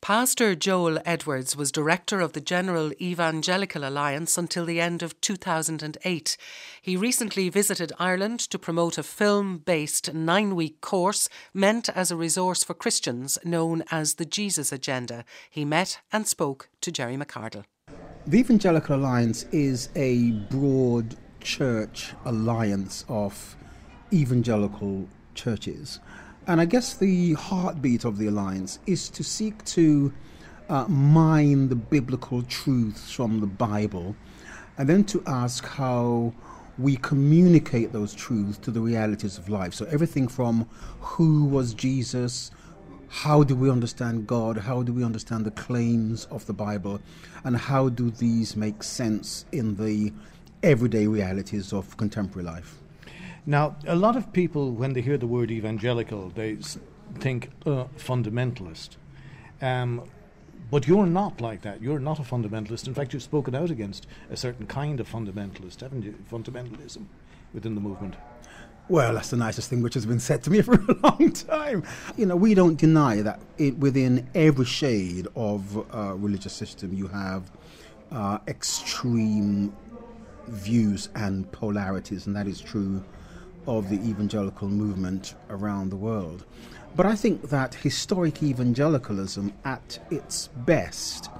Pastor 0.00 0.54
Joel 0.54 1.00
Edwards 1.04 1.56
was 1.56 1.72
director 1.72 2.20
of 2.20 2.32
the 2.32 2.40
General 2.40 2.92
Evangelical 3.00 3.86
Alliance 3.86 4.38
until 4.38 4.64
the 4.64 4.80
end 4.80 5.02
of 5.02 5.20
2008. 5.20 6.36
He 6.80 6.96
recently 6.96 7.48
visited 7.50 7.92
Ireland 7.98 8.40
to 8.50 8.58
promote 8.58 8.96
a 8.96 9.02
film 9.02 9.58
based 9.58 10.14
nine 10.14 10.54
week 10.54 10.80
course 10.80 11.28
meant 11.52 11.88
as 11.90 12.10
a 12.10 12.16
resource 12.16 12.62
for 12.64 12.74
Christians 12.74 13.38
known 13.44 13.82
as 13.90 14.14
the 14.14 14.24
Jesus 14.24 14.72
Agenda. 14.72 15.24
He 15.50 15.64
met 15.64 15.98
and 16.12 16.26
spoke 16.26 16.70
to 16.80 16.92
Jerry 16.92 17.16
McCardle. 17.16 17.64
The 18.26 18.38
Evangelical 18.38 18.94
Alliance 18.94 19.44
is 19.52 19.90
a 19.96 20.30
broad 20.48 21.16
church 21.40 22.14
alliance 22.24 23.04
of 23.08 23.56
evangelical 24.12 25.08
churches. 25.34 25.98
And 26.48 26.62
I 26.62 26.64
guess 26.64 26.94
the 26.94 27.34
heartbeat 27.34 28.06
of 28.06 28.16
the 28.16 28.28
alliance 28.28 28.78
is 28.86 29.10
to 29.10 29.22
seek 29.22 29.62
to 29.66 30.14
uh, 30.70 30.86
mine 30.88 31.68
the 31.68 31.76
biblical 31.76 32.42
truths 32.42 33.12
from 33.12 33.40
the 33.40 33.46
Bible 33.46 34.16
and 34.78 34.88
then 34.88 35.04
to 35.04 35.22
ask 35.26 35.66
how 35.66 36.32
we 36.78 36.96
communicate 36.96 37.92
those 37.92 38.14
truths 38.14 38.56
to 38.58 38.70
the 38.70 38.80
realities 38.80 39.36
of 39.36 39.50
life. 39.50 39.74
So, 39.74 39.84
everything 39.90 40.26
from 40.26 40.66
who 41.00 41.44
was 41.44 41.74
Jesus, 41.74 42.50
how 43.08 43.42
do 43.42 43.54
we 43.54 43.70
understand 43.70 44.26
God, 44.26 44.56
how 44.56 44.82
do 44.82 44.94
we 44.94 45.04
understand 45.04 45.44
the 45.44 45.50
claims 45.50 46.24
of 46.30 46.46
the 46.46 46.54
Bible, 46.54 46.98
and 47.44 47.58
how 47.58 47.90
do 47.90 48.10
these 48.10 48.56
make 48.56 48.82
sense 48.82 49.44
in 49.52 49.76
the 49.76 50.14
everyday 50.62 51.08
realities 51.08 51.74
of 51.74 51.94
contemporary 51.98 52.46
life? 52.46 52.78
Now, 53.48 53.76
a 53.86 53.96
lot 53.96 54.14
of 54.14 54.30
people, 54.34 54.72
when 54.72 54.92
they 54.92 55.00
hear 55.00 55.16
the 55.16 55.26
word 55.26 55.50
evangelical, 55.50 56.28
they 56.28 56.56
think 57.14 57.48
uh, 57.64 57.84
fundamentalist. 57.96 58.98
Um, 59.62 60.02
but 60.70 60.86
you're 60.86 61.06
not 61.06 61.40
like 61.40 61.62
that. 61.62 61.80
You're 61.80 61.98
not 61.98 62.18
a 62.18 62.22
fundamentalist. 62.22 62.86
In 62.86 62.92
fact, 62.92 63.14
you've 63.14 63.22
spoken 63.22 63.54
out 63.54 63.70
against 63.70 64.06
a 64.28 64.36
certain 64.36 64.66
kind 64.66 65.00
of 65.00 65.08
fundamentalist, 65.08 65.80
haven't 65.80 66.02
you? 66.02 66.14
Fundamentalism 66.30 67.06
within 67.54 67.74
the 67.74 67.80
movement. 67.80 68.16
Well, 68.90 69.14
that's 69.14 69.30
the 69.30 69.38
nicest 69.38 69.70
thing 69.70 69.80
which 69.80 69.94
has 69.94 70.04
been 70.04 70.20
said 70.20 70.42
to 70.42 70.50
me 70.50 70.60
for 70.60 70.74
a 70.74 70.96
long 71.02 71.32
time. 71.32 71.84
You 72.18 72.26
know, 72.26 72.36
we 72.36 72.52
don't 72.52 72.76
deny 72.76 73.22
that 73.22 73.40
it, 73.56 73.78
within 73.78 74.28
every 74.34 74.66
shade 74.66 75.26
of 75.34 75.86
uh, 75.94 76.12
religious 76.16 76.52
system 76.52 76.92
you 76.92 77.08
have 77.08 77.50
uh, 78.12 78.40
extreme 78.46 79.74
views 80.48 81.08
and 81.14 81.50
polarities, 81.50 82.26
and 82.26 82.36
that 82.36 82.46
is 82.46 82.60
true 82.60 83.02
of 83.68 83.88
the 83.90 83.96
evangelical 83.96 84.68
movement 84.68 85.34
around 85.50 85.90
the 85.90 85.96
world. 85.96 86.44
But 86.96 87.06
I 87.06 87.14
think 87.14 87.50
that 87.50 87.74
historic 87.74 88.42
evangelicalism 88.42 89.52
at 89.64 89.98
its 90.10 90.48
best 90.48 91.30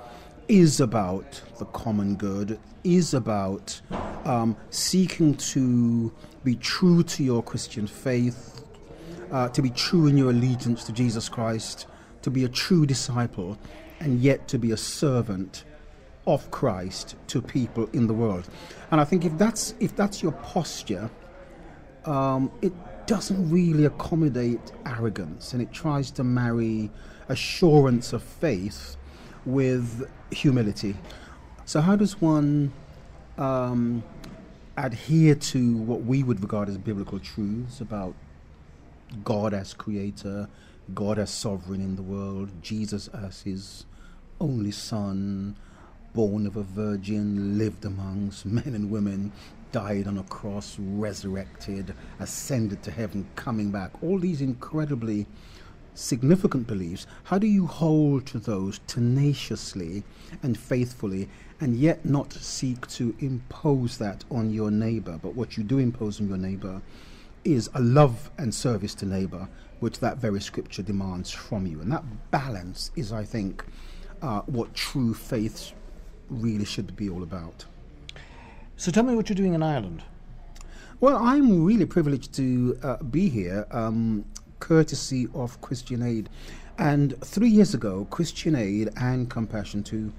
is 0.47 0.78
about 0.80 1.40
the 1.58 1.64
common 1.64 2.16
good, 2.16 2.61
is 2.85 3.14
about 3.14 3.80
um, 4.25 4.56
seeking 4.70 5.35
to 5.37 6.12
be 6.44 6.54
true 6.54 7.02
to 7.02 7.25
your 7.25 7.42
Christian 7.42 7.87
faith, 7.87 8.64
uh, 9.32 9.49
to 9.49 9.62
be 9.62 9.70
true 9.70 10.06
in 10.06 10.16
your 10.16 10.30
allegiance 10.30 10.85
to 10.85 10.92
Jesus 10.92 11.28
Christ, 11.28 11.87
to 12.23 12.30
be 12.30 12.44
a 12.44 12.49
true 12.49 12.87
disciple, 12.87 13.58
and 14.00 14.20
yet 14.20 14.49
to 14.49 14.58
be 14.58 14.70
a 14.73 14.76
servant 14.76 15.64
of 16.26 16.50
Christ 16.50 17.16
to 17.28 17.40
people 17.40 17.88
in 17.94 18.06
the 18.06 18.14
world. 18.14 18.49
And 18.90 19.00
I 19.00 19.04
think 19.04 19.25
if 19.25 19.37
that's 19.38 19.75
if 19.80 19.97
that's 19.97 20.23
your 20.23 20.32
posture, 20.32 21.11
um, 22.05 22.50
it 22.62 22.73
doesn't 23.07 23.50
really 23.50 23.85
accommodate 23.85 24.61
arrogance, 24.87 25.52
and 25.52 25.62
it 25.62 25.73
tries 25.73 26.11
to 26.12 26.25
marry 26.25 26.90
assurance 27.28 28.12
of 28.12 28.23
faith 28.23 28.97
with 29.45 30.11
humility. 30.31 30.95
So, 31.64 31.81
how 31.81 31.97
does 31.97 32.21
one 32.21 32.73
um, 33.37 34.02
adhere 34.76 35.35
to 35.35 35.76
what 35.78 36.02
we 36.02 36.23
would 36.23 36.40
regard 36.40 36.69
as 36.69 36.78
biblical 36.78 37.19
truths 37.19 37.81
about 37.81 38.14
God 39.25 39.55
as 39.55 39.75
creator, 39.75 40.49
God 40.95 41.19
as 41.19 41.31
sovereign 41.31 41.81
in 41.81 41.97
the 41.97 42.02
world, 42.02 42.50
Jesus 42.62 43.09
as 43.09 43.43
his 43.43 43.87
only 44.40 44.71
son, 44.71 45.57
born 46.14 46.47
of 46.47 46.57
a 46.57 46.62
virgin, 46.62 47.59
lived 47.59 47.85
amongst 47.85 48.47
men 48.47 48.75
and 48.75 48.90
women, 48.90 49.33
died 49.72 50.06
on 50.06 50.18
a 50.18 50.22
cross, 50.25 50.76
resurrected, 50.78 51.94
ascended 52.20 52.82
to 52.82 52.90
heaven, 52.90 53.26
coming 53.37 53.70
back. 53.70 53.90
All 54.02 54.18
these 54.18 54.40
incredibly 54.40 55.26
significant 55.94 56.66
beliefs. 56.66 57.06
How 57.25 57.38
do 57.38 57.46
you 57.46 57.66
hold 57.66 58.26
to 58.26 58.38
those 58.38 58.78
tenaciously 58.87 60.04
and 60.42 60.56
faithfully 60.56 61.28
and 61.60 61.76
yet 61.76 62.04
not 62.04 62.32
seek 62.32 62.87
to 62.88 63.14
impose 63.18 63.98
that 63.98 64.25
on 64.30 64.50
your 64.50 64.70
neighbor? 64.70 65.18
But 65.20 65.34
what 65.34 65.56
you 65.56 65.64
do 65.64 65.78
impose 65.78 66.20
on 66.20 66.28
your 66.28 66.38
neighbor 66.38 66.80
is 67.44 67.68
a 67.75 67.80
love 67.80 68.30
and 68.38 68.54
service 68.54 68.94
to 68.96 69.06
neighbor, 69.06 69.48
which 69.80 69.98
that 70.00 70.18
very 70.18 70.40
scripture 70.40 70.82
demands 70.82 71.30
from 71.30 71.66
you. 71.66 71.80
And 71.80 71.90
that 71.90 72.04
balance 72.30 72.90
is, 72.94 73.12
I 73.12 73.25
think, 73.25 73.64
uh, 74.22 74.42
what 74.42 74.75
true 74.75 75.14
faith 75.14 75.72
really 76.30 76.64
should 76.64 76.94
be 76.96 77.08
all 77.08 77.22
about. 77.22 77.64
So 78.78 78.92
tell 78.92 79.02
me 79.02 79.16
what 79.16 79.28
you're 79.28 79.35
doing 79.35 79.54
in 79.54 79.62
Ireland. 79.64 80.04
Well, 81.00 81.16
I'm 81.16 81.64
really 81.64 81.85
privileged 81.85 82.32
to 82.35 82.78
uh, 82.85 83.02
be 83.02 83.28
here, 83.28 83.66
um, 83.73 84.25
courtesy 84.61 85.26
of 85.35 85.61
Christian 85.61 86.00
Aid. 86.00 86.28
And 86.78 87.20
three 87.25 87.49
years 87.49 87.75
ago, 87.75 88.06
Christian 88.08 88.54
Aid 88.54 88.90
and 88.97 89.28
Compassion, 89.28 89.82
two 89.82 90.12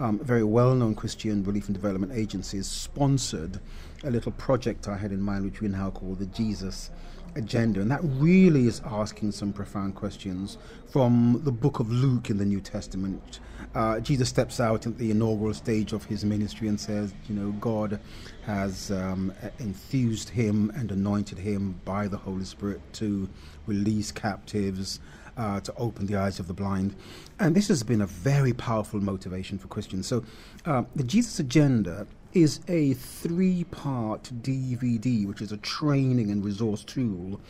um, 0.00 0.18
very 0.20 0.44
well 0.44 0.74
known 0.74 0.94
Christian 0.94 1.44
relief 1.44 1.66
and 1.66 1.74
development 1.74 2.14
agencies, 2.14 2.66
sponsored 2.66 3.60
a 4.02 4.10
little 4.10 4.32
project 4.32 4.88
I 4.88 4.96
had 4.96 5.12
in 5.12 5.20
mind, 5.20 5.44
which 5.44 5.60
we 5.60 5.68
now 5.68 5.90
call 5.90 6.14
the 6.14 6.24
Jesus 6.24 6.88
Agenda. 7.36 7.80
And 7.80 7.90
that 7.90 8.00
really 8.02 8.66
is 8.66 8.80
asking 8.84 9.32
some 9.32 9.52
profound 9.52 9.94
questions 9.94 10.58
from 10.88 11.40
the 11.44 11.52
book 11.52 11.78
of 11.78 11.90
Luke 11.90 12.30
in 12.30 12.38
the 12.38 12.44
New 12.44 12.60
Testament. 12.60 13.40
Uh, 13.74 14.00
Jesus 14.00 14.28
steps 14.28 14.58
out 14.58 14.86
at 14.86 14.98
the 14.98 15.10
inaugural 15.10 15.54
stage 15.54 15.92
of 15.92 16.04
his 16.04 16.24
ministry 16.24 16.68
and 16.68 16.80
says, 16.80 17.12
You 17.28 17.34
know, 17.34 17.52
God 17.52 18.00
has 18.44 18.90
um, 18.90 19.32
enthused 19.58 20.30
him 20.30 20.72
and 20.74 20.90
anointed 20.90 21.38
him 21.38 21.80
by 21.84 22.08
the 22.08 22.16
Holy 22.16 22.44
Spirit 22.44 22.80
to 22.94 23.28
release 23.66 24.10
captives, 24.10 25.00
uh, 25.36 25.60
to 25.60 25.74
open 25.76 26.06
the 26.06 26.16
eyes 26.16 26.38
of 26.38 26.48
the 26.48 26.54
blind. 26.54 26.94
And 27.38 27.54
this 27.54 27.68
has 27.68 27.82
been 27.82 28.00
a 28.00 28.06
very 28.06 28.52
powerful 28.52 29.00
motivation 29.00 29.58
for 29.58 29.68
Christians. 29.68 30.06
So, 30.06 30.24
uh, 30.64 30.84
the 30.94 31.04
Jesus 31.04 31.38
Agenda 31.38 32.06
is 32.36 32.60
a 32.68 32.92
three 32.92 33.64
part 33.64 34.24
DVD, 34.42 35.26
which 35.26 35.40
is 35.40 35.52
a 35.52 35.56
training 35.56 36.30
and 36.30 36.44
resource 36.44 36.84
tool 36.84 37.40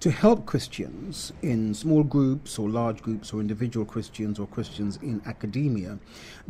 to 0.00 0.10
help 0.10 0.44
Christians 0.44 1.32
in 1.40 1.72
small 1.72 2.04
groups 2.04 2.58
or 2.58 2.68
large 2.68 3.00
groups 3.00 3.32
or 3.32 3.40
individual 3.40 3.86
Christians 3.86 4.38
or 4.38 4.46
Christians 4.46 4.98
in 4.98 5.22
academia 5.24 5.98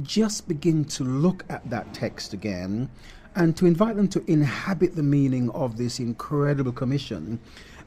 just 0.03 0.49
begin 0.49 0.85
to 0.87 1.05
look 1.05 1.45
at 1.49 1.71
that 1.71 1.95
text 1.95 2.33
again 2.33 2.91
and 3.37 3.57
to 3.57 3.67
invite 3.67 3.95
them 3.95 4.09
to 4.09 4.25
inhabit 4.29 4.97
the 4.97 5.05
meaning 5.05 5.49
of 5.51 5.77
this 5.77 6.01
incredible 6.01 6.73
commission. 6.73 7.39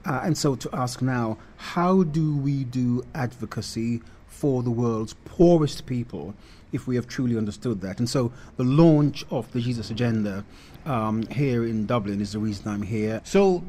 Uh, 0.05 0.21
and 0.23 0.37
so 0.37 0.55
to 0.55 0.69
ask 0.71 1.01
now, 1.01 1.37
how 1.57 2.03
do 2.03 2.37
we 2.37 2.63
do 2.63 3.03
advocacy 3.15 4.01
for 4.27 4.63
the 4.63 4.71
world's 4.71 5.15
poorest 5.25 5.85
people 5.85 6.33
if 6.71 6.87
we 6.87 6.95
have 6.95 7.07
truly 7.07 7.37
understood 7.37 7.81
that? 7.81 7.99
And 7.99 8.09
so 8.09 8.31
the 8.57 8.63
launch 8.63 9.25
of 9.29 9.51
the 9.51 9.61
Jesus 9.61 9.89
Agenda 9.89 10.45
um, 10.85 11.23
here 11.27 11.65
in 11.65 11.85
Dublin 11.85 12.21
is 12.21 12.31
the 12.33 12.39
reason 12.39 12.67
I'm 12.67 12.81
here. 12.81 13.21
So 13.23 13.63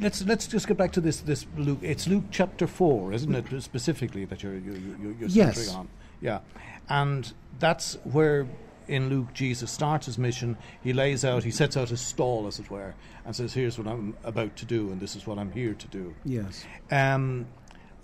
let's 0.00 0.22
let's 0.22 0.46
just 0.46 0.66
get 0.68 0.76
back 0.76 0.92
to 0.92 1.00
this 1.00 1.20
this 1.20 1.46
Luke. 1.56 1.78
It's 1.82 2.06
Luke 2.06 2.24
chapter 2.30 2.66
four, 2.66 3.12
isn't 3.12 3.34
it? 3.34 3.62
Specifically 3.62 4.24
that 4.26 4.42
you're 4.42 4.54
you're, 4.54 4.76
you're, 4.76 5.12
you're 5.12 5.28
Yes. 5.28 5.74
on. 5.74 5.88
Yeah, 6.20 6.40
and 6.88 7.32
that's 7.58 7.94
where 8.04 8.46
in 8.88 9.08
Luke, 9.08 9.32
Jesus 9.32 9.70
starts 9.70 10.06
his 10.06 10.18
mission. 10.18 10.56
He 10.82 10.92
lays 10.92 11.24
out, 11.24 11.44
he 11.44 11.50
sets 11.52 11.76
out 11.76 11.90
his 11.90 12.00
stall, 12.00 12.46
as 12.48 12.58
it 12.58 12.70
were, 12.70 12.94
and 13.24 13.34
says, 13.36 13.54
"Here's 13.54 13.78
what 13.78 13.86
I'm 13.86 14.16
about 14.24 14.56
to 14.56 14.64
do, 14.64 14.90
and 14.90 15.00
this 15.00 15.14
is 15.14 15.26
what 15.26 15.38
I'm 15.38 15.52
here 15.52 15.74
to 15.74 15.86
do." 15.88 16.14
Yes. 16.24 16.64
Um, 16.90 17.46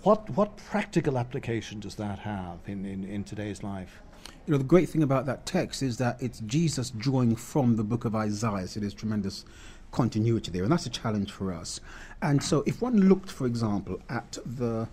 what 0.03 0.29
what 0.31 0.55
practical 0.57 1.17
application 1.17 1.79
does 1.81 1.95
that 1.95 2.19
have 2.19 2.59
in, 2.67 2.85
in, 2.85 3.03
in 3.03 3.23
today's 3.23 3.63
life? 3.63 4.01
You 4.47 4.53
know, 4.53 4.59
the 4.59 4.63
great 4.63 4.87
thing 4.87 5.03
about 5.03 5.25
that 5.25 5.45
text 5.45 5.83
is 5.83 5.97
that 5.97 6.23
it's 6.23 6.39
Jesus 6.39 6.89
drawing 6.91 7.35
from 7.35 7.75
the 7.75 7.83
book 7.83 8.05
of 8.05 8.15
Isaiah, 8.15 8.65
so 8.65 8.79
there's 8.79 8.93
tremendous 8.93 9.43
continuity 9.91 10.51
there, 10.51 10.63
and 10.63 10.71
that's 10.71 10.85
a 10.85 10.89
challenge 10.89 11.33
for 11.33 11.51
us. 11.51 11.81
And 12.21 12.41
so, 12.41 12.63
if 12.65 12.81
one 12.81 13.09
looked, 13.09 13.29
for 13.29 13.45
example, 13.45 13.99
at 14.07 14.37
the 14.45 14.87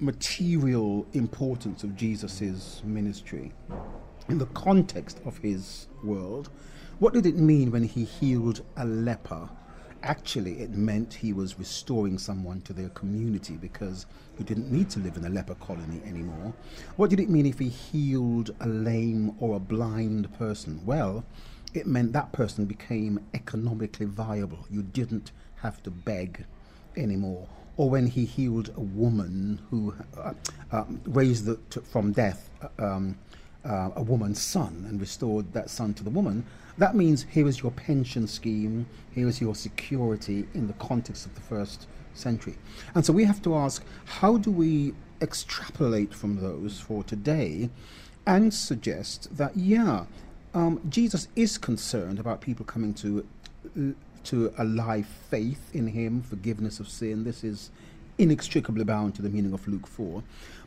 material 0.00 1.06
importance 1.14 1.82
of 1.82 1.96
Jesus' 1.96 2.82
ministry 2.84 3.54
in 4.28 4.36
the 4.36 4.44
context 4.46 5.18
of 5.24 5.38
his 5.38 5.86
world, 6.04 6.50
what 6.98 7.14
did 7.14 7.24
it 7.24 7.36
mean 7.36 7.70
when 7.70 7.84
he 7.84 8.04
healed 8.04 8.60
a 8.76 8.84
leper? 8.84 9.48
Actually, 10.02 10.60
it 10.60 10.70
meant 10.70 11.12
he 11.12 11.32
was 11.32 11.58
restoring 11.58 12.16
someone 12.16 12.62
to 12.62 12.72
their 12.72 12.88
community 12.90 13.54
because 13.54 14.06
he 14.38 14.44
didn't 14.44 14.72
need 14.72 14.88
to 14.88 14.98
live 14.98 15.16
in 15.16 15.26
a 15.26 15.28
leper 15.28 15.54
colony 15.56 16.00
anymore. 16.06 16.54
What 16.96 17.10
did 17.10 17.20
it 17.20 17.28
mean 17.28 17.44
if 17.44 17.58
he 17.58 17.68
healed 17.68 18.54
a 18.60 18.68
lame 18.68 19.36
or 19.38 19.56
a 19.56 19.60
blind 19.60 20.32
person? 20.38 20.80
Well, 20.86 21.24
it 21.74 21.86
meant 21.86 22.14
that 22.14 22.32
person 22.32 22.64
became 22.64 23.20
economically 23.34 24.06
viable. 24.06 24.66
You 24.70 24.82
didn't 24.82 25.32
have 25.56 25.82
to 25.82 25.90
beg 25.90 26.46
anymore. 26.96 27.46
Or 27.76 27.90
when 27.90 28.06
he 28.06 28.24
healed 28.24 28.70
a 28.76 28.80
woman 28.80 29.60
who 29.70 29.94
uh, 30.16 30.32
uh, 30.72 30.84
raised 31.04 31.44
the, 31.44 31.56
to, 31.70 31.80
from 31.82 32.12
death 32.12 32.50
uh, 32.62 32.84
um, 32.84 33.18
uh, 33.64 33.90
a 33.96 34.02
woman's 34.02 34.40
son 34.40 34.86
and 34.88 35.00
restored 35.00 35.52
that 35.52 35.68
son 35.70 35.94
to 35.94 36.04
the 36.04 36.10
woman, 36.10 36.44
that 36.78 36.94
means 36.94 37.26
here 37.30 37.46
is 37.46 37.62
your 37.62 37.72
pension 37.72 38.26
scheme, 38.26 38.86
here 39.12 39.28
is 39.28 39.40
your 39.40 39.54
security 39.54 40.46
in 40.54 40.66
the 40.66 40.72
context 40.74 41.26
of 41.26 41.34
the 41.34 41.40
first 41.40 41.86
century. 42.14 42.56
And 42.94 43.04
so 43.04 43.12
we 43.12 43.24
have 43.24 43.42
to 43.42 43.54
ask 43.54 43.84
how 44.04 44.36
do 44.36 44.50
we 44.50 44.94
extrapolate 45.20 46.14
from 46.14 46.40
those 46.40 46.80
for 46.80 47.04
today 47.04 47.70
and 48.26 48.52
suggest 48.52 49.36
that, 49.36 49.56
yeah, 49.56 50.04
um, 50.54 50.80
Jesus 50.88 51.28
is 51.36 51.58
concerned 51.58 52.18
about 52.18 52.40
people 52.40 52.64
coming 52.64 52.94
to 52.94 53.26
to 54.24 54.52
a 54.58 54.64
live 54.64 55.06
faith 55.06 55.70
in 55.74 55.88
Him, 55.88 56.22
forgiveness 56.22 56.80
of 56.80 56.88
sin. 56.88 57.24
This 57.24 57.42
is 57.42 57.70
inextricably 58.20 58.84
bound 58.84 59.14
to 59.14 59.22
the 59.22 59.30
meaning 59.30 59.54
of 59.54 59.66
Luke 59.66 59.86
4. 59.86 60.22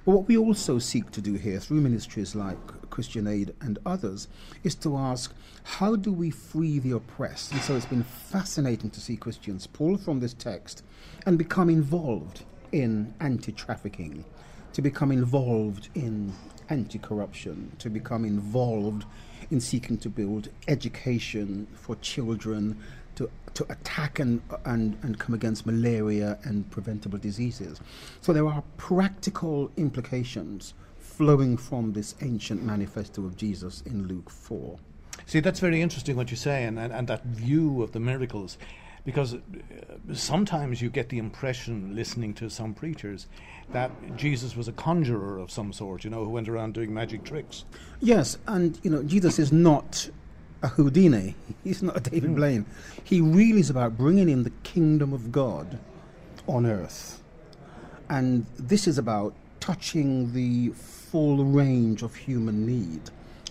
But 0.06 0.12
what 0.12 0.28
we 0.28 0.36
also 0.36 0.80
seek 0.80 1.12
to 1.12 1.22
do 1.22 1.36
here 1.36 1.60
through 1.60 1.82
ministries 1.82 2.36
like 2.36 2.90
Christian 2.90 3.28
Aid 3.28 3.54
and 3.62 3.78
others 3.86 4.28
is 4.64 4.76
to 4.76 4.98
ask 4.98 5.34
how 5.64 5.96
do 5.96 6.12
we 6.12 6.32
free 6.32 6.80
the 6.80 6.92
oppressed? 6.92 7.52
And 7.52 7.62
so 7.62 7.76
it's 7.76 7.86
been 7.86 8.04
fascinating 8.04 8.90
to 8.90 9.00
see 9.00 9.16
Christians 9.16 9.68
pull 9.68 9.98
from 9.98 10.20
this 10.20 10.34
text 10.34 10.84
and 11.26 11.38
become 11.38 11.70
involved 11.70 12.44
in 12.72 13.14
anti 13.20 13.52
trafficking, 13.52 14.26
to 14.74 14.82
become 14.82 15.12
involved 15.12 15.90
in 15.94 16.34
anti 16.70 16.98
corruption, 16.98 17.72
to 17.78 17.90
become 17.90 18.26
involved 18.26 19.06
in 19.52 19.62
seeking 19.62 19.98
to 20.00 20.10
build 20.10 20.50
education 20.68 21.68
for 21.76 21.96
children 21.98 22.82
to, 23.54 23.66
attack 23.72 24.20
and, 24.20 24.42
and, 24.66 24.98
and 25.02 25.20
come 25.20 25.34
against 25.34 25.66
malaria 25.66 26.38
and 26.44 26.70
preventable 26.72 27.18
diseases. 27.18 27.80
So 28.22 28.34
there 28.34 28.48
are 28.48 28.64
practical 28.78 29.72
implications 29.78 30.74
flowing 30.98 31.58
from 31.58 31.94
this 31.94 32.16
ancient 32.22 32.64
manifesto 32.64 33.24
of 33.26 33.38
Jesus 33.38 33.82
in 33.86 34.08
Luke 34.08 34.30
4. 34.30 34.78
See, 35.26 35.40
that's 35.40 35.60
very 35.60 35.82
interesting 35.82 36.16
what 36.16 36.32
you 36.32 36.38
say, 36.38 36.64
and, 36.64 36.80
and, 36.80 36.92
and 36.92 37.08
that 37.08 37.24
view 37.24 37.84
of 37.84 37.92
the 37.92 38.00
miracles, 38.00 38.58
because 39.06 39.36
uh, 39.36 39.38
sometimes 40.14 40.82
you 40.82 40.90
get 40.90 41.10
the 41.10 41.20
impression, 41.20 41.96
listening 41.96 42.34
to 42.36 42.50
some 42.50 42.74
preachers, 42.74 43.28
that 43.72 43.92
Jesus 44.18 44.56
was 44.56 44.68
a 44.68 44.72
conjurer 44.74 45.38
of 45.38 45.52
some 45.52 45.72
sort, 45.72 46.04
you 46.04 46.10
know, 46.10 46.24
who 46.24 46.30
went 46.30 46.50
around 46.50 46.74
doing 46.74 46.94
magic 46.94 47.24
tricks. 47.24 47.66
Yes, 48.02 48.38
and 48.48 48.80
you 48.84 48.90
know, 48.90 49.04
Jesus 49.04 49.40
is 49.40 49.52
not 49.52 50.10
a 50.64 50.70
Houdini. 50.70 51.36
He's 51.64 51.84
not 51.84 51.98
a 51.98 52.00
David 52.10 52.36
Blaine. 52.36 52.66
He 53.04 53.22
really 53.22 53.60
is 53.60 53.70
about 53.70 53.98
bringing 53.98 54.30
in 54.30 54.44
the 54.44 54.50
kingdom 54.64 55.14
of 55.14 55.32
God 55.32 55.78
on 56.48 56.66
earth. 56.66 57.22
And 58.10 58.46
this 58.58 58.88
is 58.88 58.98
about 58.98 59.34
touching 59.60 60.34
the 60.34 60.70
full 60.70 61.46
range 61.46 62.02
of 62.02 62.16
human 62.16 62.66
need 62.66 63.02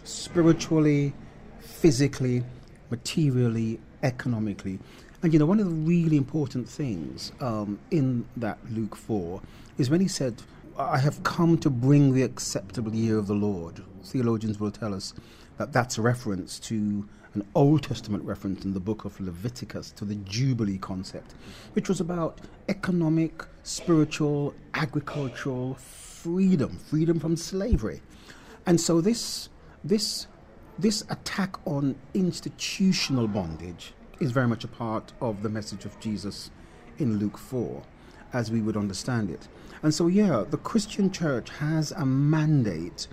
spiritually, 0.05 1.13
physically, 1.61 2.43
materially, 2.91 3.79
economically. 4.03 4.79
And 5.23 5.33
you 5.33 5.39
know, 5.39 5.47
one 5.47 5.61
of 5.61 5.67
the 5.67 5.73
really 5.73 6.17
important 6.17 6.69
things 6.69 7.33
um, 7.41 7.79
in 7.91 8.27
that 8.37 8.59
Luke 8.71 8.97
4 8.97 9.41
is 9.79 9.89
when 9.89 10.01
he 10.01 10.09
said, 10.09 10.43
I 10.77 10.99
have 10.99 11.23
come 11.23 11.59
to 11.59 11.71
bring 11.71 12.15
the 12.15 12.23
acceptable 12.23 12.95
year 12.95 13.19
of 13.19 13.27
the 13.27 13.35
Lord. 13.35 13.83
Theologians 14.03 14.59
will 14.59 14.71
tell 14.71 14.95
us 14.95 15.15
that 15.63 15.73
that's 15.73 15.97
a 15.97 16.03
reference 16.03 16.59
to 16.59 17.09
an 17.35 17.47
Old 17.55 17.85
Testament 17.85 18.25
reference 18.25 18.65
in 18.65 18.75
the 18.75 18.81
book 18.81 19.05
of 19.05 19.19
Leviticus 19.21 19.93
to 19.93 20.05
the 20.05 20.17
Jubilee 20.17 20.77
concept, 20.77 21.35
which 21.75 21.89
was 21.89 22.01
about 22.01 22.41
economic, 22.69 23.45
spiritual, 23.63 24.55
agricultural 24.75 25.75
freedom, 25.75 26.77
freedom 26.79 27.21
from 27.21 27.37
slavery. 27.37 28.03
And 28.67 28.81
so 28.81 29.01
this, 29.01 29.51
this, 29.85 30.27
this 30.81 31.05
attack 31.11 31.65
on 31.65 31.95
institutional 32.13 33.29
bondage 33.29 33.95
is 34.19 34.33
very 34.33 34.49
much 34.49 34.65
a 34.65 34.69
part 34.69 35.13
of 35.21 35.45
the 35.45 35.49
message 35.49 35.85
of 35.85 35.99
Jesus 36.01 36.51
in 36.99 37.19
Luke 37.19 37.39
4, 37.39 37.81
as 38.33 38.51
we 38.51 38.61
would 38.61 38.77
understand 38.77 39.31
it. 39.31 39.47
And 39.85 39.95
so, 39.95 40.09
yeah, 40.09 40.43
the 40.51 40.59
Christian 40.59 41.13
church 41.13 41.51
has 41.51 41.93
a 41.93 42.05
mandate 42.05 43.07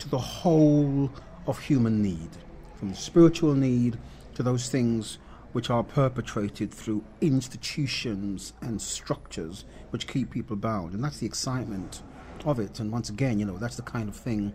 to 0.00 0.08
the 0.08 0.18
whole 0.18 1.12
of 1.46 1.58
human 1.58 2.02
need, 2.02 2.30
from 2.74 2.94
spiritual 2.94 3.54
need 3.54 3.98
to 4.34 4.42
those 4.42 4.68
things 4.68 5.18
which 5.52 5.68
are 5.70 5.82
perpetrated 5.82 6.72
through 6.72 7.04
institutions 7.20 8.54
and 8.62 8.80
structures 8.80 9.64
which 9.90 10.06
keep 10.06 10.30
people 10.30 10.56
bound. 10.56 10.94
And 10.94 11.04
that's 11.04 11.18
the 11.18 11.26
excitement 11.26 12.02
of 12.44 12.58
it. 12.58 12.80
And 12.80 12.90
once 12.90 13.10
again, 13.10 13.38
you 13.38 13.44
know, 13.44 13.58
that's 13.58 13.76
the 13.76 13.82
kind 13.82 14.08
of 14.08 14.16
thing 14.16 14.52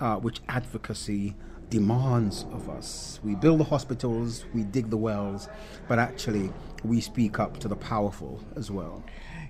uh, 0.00 0.16
which 0.16 0.40
advocacy 0.48 1.36
demands 1.70 2.44
of 2.52 2.68
us. 2.68 3.20
We 3.22 3.34
build 3.34 3.60
the 3.60 3.64
hospitals, 3.64 4.44
we 4.52 4.64
dig 4.64 4.90
the 4.90 4.96
wells, 4.96 5.48
but 5.88 5.98
actually 5.98 6.52
we 6.84 7.00
speak 7.00 7.38
up 7.38 7.58
to 7.60 7.68
the 7.68 7.76
powerful 7.76 8.40
as 8.56 8.70
well. 8.70 9.02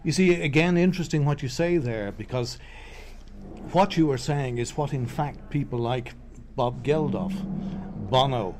You 0.04 0.12
see, 0.12 0.42
again, 0.42 0.76
interesting 0.76 1.24
what 1.24 1.42
you 1.42 1.48
say 1.48 1.78
there, 1.78 2.12
because 2.12 2.58
what 3.72 3.96
you 3.96 4.10
are 4.12 4.18
saying 4.18 4.58
is 4.58 4.76
what, 4.76 4.92
in 4.92 5.06
fact, 5.06 5.50
people 5.50 5.78
like 5.78 6.14
Bob 6.54 6.84
Geldof, 6.84 7.32
Bono, 8.10 8.56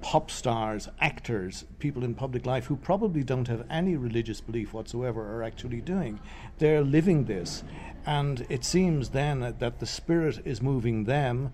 pop 0.00 0.30
stars, 0.30 0.88
actors, 1.00 1.64
people 1.78 2.04
in 2.04 2.14
public 2.14 2.44
life 2.44 2.66
who 2.66 2.76
probably 2.76 3.22
don't 3.22 3.48
have 3.48 3.64
any 3.70 3.96
religious 3.96 4.40
belief 4.40 4.72
whatsoever 4.72 5.22
are 5.36 5.42
actually 5.42 5.80
doing. 5.80 6.20
They're 6.58 6.82
living 6.82 7.24
this. 7.24 7.62
And 8.04 8.44
it 8.48 8.64
seems 8.64 9.10
then 9.10 9.54
that 9.58 9.78
the 9.78 9.86
Spirit 9.86 10.40
is 10.44 10.60
moving 10.60 11.04
them, 11.04 11.52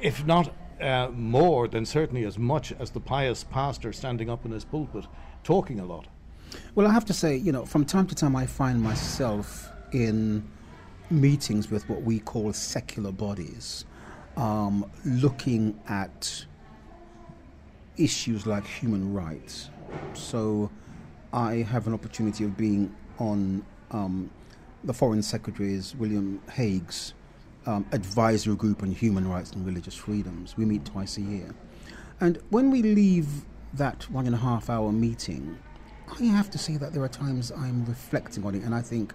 if 0.00 0.24
not 0.26 0.54
uh, 0.80 1.08
more, 1.12 1.66
then 1.66 1.86
certainly 1.86 2.24
as 2.24 2.38
much 2.38 2.72
as 2.72 2.90
the 2.90 3.00
pious 3.00 3.42
pastor 3.42 3.92
standing 3.92 4.28
up 4.30 4.44
in 4.44 4.52
his 4.52 4.64
pulpit 4.64 5.06
talking 5.42 5.80
a 5.80 5.84
lot. 5.84 6.06
Well, 6.74 6.86
I 6.86 6.92
have 6.92 7.04
to 7.06 7.12
say, 7.12 7.36
you 7.36 7.52
know, 7.52 7.64
from 7.64 7.84
time 7.84 8.06
to 8.06 8.14
time 8.14 8.36
I 8.36 8.46
find 8.46 8.80
myself 8.80 9.70
in 9.92 10.46
meetings 11.10 11.70
with 11.70 11.88
what 11.88 12.02
we 12.02 12.20
call 12.20 12.52
secular 12.52 13.12
bodies, 13.12 13.84
um, 14.38 14.88
looking 15.04 15.78
at 15.88 16.46
issues 17.96 18.46
like 18.46 18.64
human 18.64 19.12
rights. 19.12 19.68
So 20.14 20.70
I 21.32 21.56
have 21.56 21.86
an 21.88 21.92
opportunity 21.92 22.44
of 22.44 22.56
being 22.56 22.94
on 23.18 23.66
um, 23.90 24.30
the 24.84 24.94
Foreign 24.94 25.22
Secretary's 25.22 25.94
William 25.96 26.40
Hague's 26.48 27.14
um, 27.66 27.84
advisory 27.90 28.54
group 28.54 28.82
on 28.82 28.92
human 28.92 29.28
rights 29.28 29.50
and 29.50 29.66
religious 29.66 29.96
freedoms. 29.96 30.56
We 30.56 30.64
meet 30.64 30.84
twice 30.84 31.18
a 31.18 31.22
year. 31.22 31.54
And 32.20 32.38
when 32.50 32.70
we 32.70 32.82
leave 32.82 33.26
that 33.74 34.08
one 34.10 34.26
and 34.26 34.34
a 34.34 34.38
half 34.38 34.70
hour 34.70 34.92
meeting, 34.92 35.58
I 36.20 36.24
have 36.24 36.48
to 36.50 36.58
say 36.58 36.76
that 36.76 36.92
there 36.92 37.02
are 37.02 37.08
times 37.08 37.50
I'm 37.50 37.84
reflecting 37.86 38.46
on 38.46 38.54
it 38.54 38.62
and 38.62 38.74
I 38.74 38.82
think, 38.82 39.12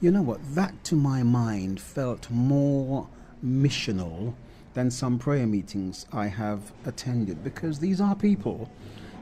you 0.00 0.10
know 0.12 0.22
what, 0.22 0.38
that 0.54 0.84
to 0.84 0.94
my 0.94 1.24
mind 1.24 1.80
felt 1.80 2.30
more 2.30 3.08
missional 3.44 4.34
than 4.74 4.90
some 4.90 5.18
prayer 5.18 5.46
meetings 5.46 6.06
I 6.12 6.26
have 6.26 6.72
attended 6.84 7.42
because 7.42 7.78
these 7.78 8.00
are 8.00 8.14
people 8.14 8.70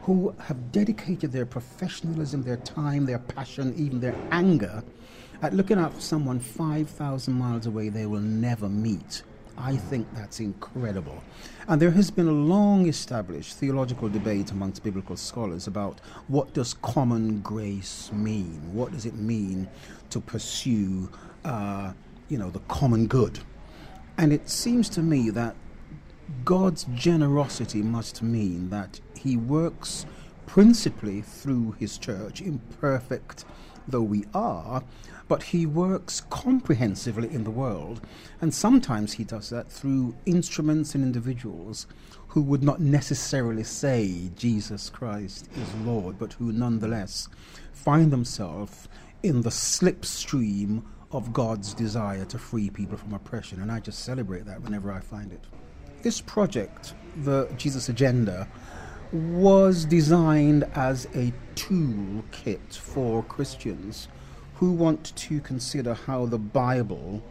who 0.02 0.34
have 0.38 0.72
dedicated 0.72 1.32
their 1.32 1.46
professionalism, 1.46 2.42
their 2.42 2.56
time, 2.56 3.06
their 3.06 3.18
passion, 3.18 3.74
even 3.76 4.00
their 4.00 4.16
anger 4.30 4.82
at 5.42 5.54
looking 5.54 5.78
out 5.78 5.94
for 5.94 6.00
someone 6.00 6.40
5,000 6.40 7.32
miles 7.32 7.66
away 7.66 7.88
they 7.88 8.06
will 8.06 8.20
never 8.20 8.68
meet 8.68 9.22
I 9.60 9.76
think 9.76 10.06
that's 10.14 10.38
incredible. 10.38 11.22
And 11.66 11.82
there 11.82 11.90
has 11.90 12.10
been 12.10 12.28
a 12.28 12.32
long 12.32 12.86
established 12.86 13.56
theological 13.56 14.08
debate 14.08 14.52
amongst 14.52 14.84
biblical 14.84 15.16
scholars 15.16 15.66
about 15.66 16.00
what 16.28 16.54
does 16.54 16.74
common 16.74 17.40
grace 17.40 18.10
mean? 18.12 18.72
What 18.72 18.92
does 18.92 19.04
it 19.04 19.16
mean 19.16 19.68
to 20.10 20.20
pursue, 20.20 21.10
uh, 21.44 21.92
you 22.28 22.38
know, 22.38 22.50
the 22.50 22.60
common 22.60 23.08
good? 23.08 23.40
And 24.18 24.32
it 24.32 24.50
seems 24.50 24.88
to 24.90 25.02
me 25.02 25.30
that 25.30 25.54
God's 26.44 26.84
generosity 26.92 27.82
must 27.82 28.20
mean 28.20 28.68
that 28.70 29.00
He 29.16 29.36
works 29.36 30.06
principally 30.46 31.20
through 31.22 31.76
His 31.78 31.98
church, 31.98 32.40
imperfect 32.40 33.44
though 33.86 34.02
we 34.02 34.24
are, 34.34 34.82
but 35.28 35.44
He 35.44 35.66
works 35.66 36.22
comprehensively 36.30 37.32
in 37.32 37.44
the 37.44 37.50
world. 37.50 38.00
And 38.40 38.52
sometimes 38.52 39.12
He 39.12 39.24
does 39.24 39.50
that 39.50 39.70
through 39.70 40.16
instruments 40.26 40.96
and 40.96 41.04
individuals 41.04 41.86
who 42.28 42.42
would 42.42 42.62
not 42.62 42.80
necessarily 42.80 43.64
say 43.64 44.30
Jesus 44.36 44.90
Christ 44.90 45.48
is 45.56 45.74
Lord, 45.86 46.18
but 46.18 46.32
who 46.34 46.52
nonetheless 46.52 47.28
find 47.72 48.10
themselves 48.10 48.88
in 49.22 49.42
the 49.42 49.50
slipstream 49.50 50.82
of 51.10 51.32
God's 51.32 51.74
desire 51.74 52.24
to 52.26 52.38
free 52.38 52.70
people 52.70 52.96
from 52.96 53.14
oppression. 53.14 53.62
And 53.62 53.72
I 53.72 53.80
just 53.80 54.04
celebrate 54.04 54.44
that 54.46 54.60
whenever 54.62 54.92
I 54.92 55.00
find 55.00 55.32
it. 55.32 55.40
This 56.02 56.20
project, 56.20 56.94
the 57.24 57.48
Jesus 57.56 57.88
Agenda, 57.88 58.48
was 59.12 59.84
designed 59.84 60.64
as 60.74 61.06
a 61.14 61.32
toolkit 61.54 62.76
for 62.76 63.22
Christians 63.24 64.08
who 64.56 64.72
want 64.72 65.16
to 65.16 65.40
consider 65.40 65.94
how 65.94 66.26
the 66.26 66.38
Bible 66.38 67.22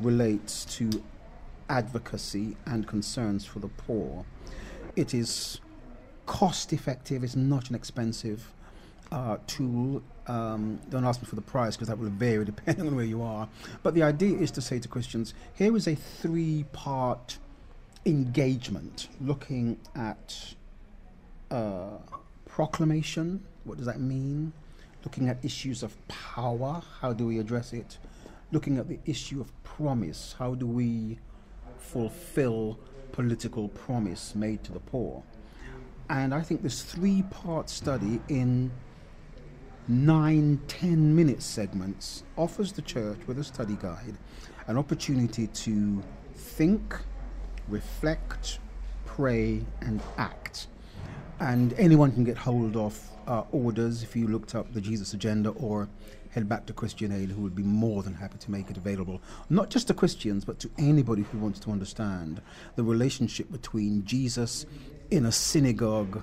relates 0.00 0.64
to 0.64 0.90
advocacy 1.68 2.56
and 2.66 2.86
concerns 2.86 3.46
for 3.46 3.60
the 3.60 3.68
poor. 3.68 4.24
It 4.94 5.14
is 5.14 5.60
cost 6.26 6.72
effective, 6.72 7.24
it's 7.24 7.36
not 7.36 7.70
an 7.70 7.76
expensive 7.76 8.52
uh, 9.12 9.36
tool. 9.46 10.02
Um, 10.26 10.80
don't 10.88 11.04
ask 11.04 11.20
me 11.20 11.28
for 11.28 11.34
the 11.34 11.42
price 11.42 11.76
because 11.76 11.88
that 11.88 11.98
will 11.98 12.08
vary 12.08 12.44
depending 12.44 12.88
on 12.88 12.96
where 12.96 13.04
you 13.04 13.22
are. 13.22 13.48
But 13.82 13.94
the 13.94 14.02
idea 14.02 14.36
is 14.38 14.50
to 14.52 14.60
say 14.60 14.78
to 14.80 14.88
Christians 14.88 15.34
here 15.54 15.76
is 15.76 15.86
a 15.86 15.94
three 15.94 16.64
part 16.72 17.38
engagement 18.06 19.08
looking 19.20 19.78
at 19.94 20.54
uh, 21.50 21.98
proclamation. 22.46 23.44
What 23.64 23.76
does 23.76 23.86
that 23.86 24.00
mean? 24.00 24.52
Looking 25.04 25.28
at 25.28 25.44
issues 25.44 25.82
of 25.82 25.96
power. 26.08 26.82
How 27.00 27.12
do 27.12 27.26
we 27.26 27.38
address 27.38 27.72
it? 27.72 27.98
Looking 28.50 28.78
at 28.78 28.88
the 28.88 28.98
issue 29.04 29.40
of 29.40 29.52
promise. 29.62 30.34
How 30.38 30.54
do 30.54 30.66
we 30.66 31.18
fulfill 31.78 32.78
political 33.12 33.68
promise 33.68 34.34
made 34.34 34.64
to 34.64 34.72
the 34.72 34.80
poor? 34.80 35.22
And 36.08 36.34
I 36.34 36.40
think 36.40 36.62
this 36.62 36.82
three 36.82 37.22
part 37.22 37.68
study 37.68 38.20
in 38.28 38.70
nine, 39.88 40.60
ten 40.68 41.14
minute 41.14 41.42
segments 41.42 42.22
offers 42.36 42.72
the 42.72 42.82
church 42.82 43.18
with 43.26 43.38
a 43.38 43.44
study 43.44 43.76
guide 43.80 44.16
an 44.66 44.78
opportunity 44.78 45.48
to 45.48 46.02
think, 46.34 46.96
reflect, 47.68 48.58
pray, 49.06 49.64
and 49.80 50.00
act. 50.18 50.68
And 51.40 51.72
anyone 51.74 52.12
can 52.12 52.24
get 52.24 52.36
hold 52.36 52.76
of 52.76 53.00
uh, 53.26 53.42
orders 53.50 54.02
if 54.02 54.14
you 54.14 54.28
looked 54.28 54.54
up 54.54 54.72
the 54.72 54.80
Jesus 54.80 55.12
Agenda 55.14 55.50
or 55.50 55.88
head 56.30 56.48
back 56.48 56.66
to 56.66 56.72
Christian 56.72 57.12
Aid, 57.12 57.30
who 57.30 57.42
would 57.42 57.54
be 57.54 57.62
more 57.62 58.02
than 58.02 58.14
happy 58.14 58.38
to 58.38 58.50
make 58.50 58.70
it 58.70 58.76
available, 58.76 59.20
not 59.50 59.68
just 59.68 59.88
to 59.88 59.94
Christians, 59.94 60.44
but 60.44 60.58
to 60.60 60.70
anybody 60.78 61.22
who 61.22 61.38
wants 61.38 61.58
to 61.60 61.70
understand 61.70 62.40
the 62.76 62.84
relationship 62.84 63.50
between 63.50 64.04
Jesus 64.04 64.64
in 65.10 65.26
a 65.26 65.32
synagogue 65.32 66.22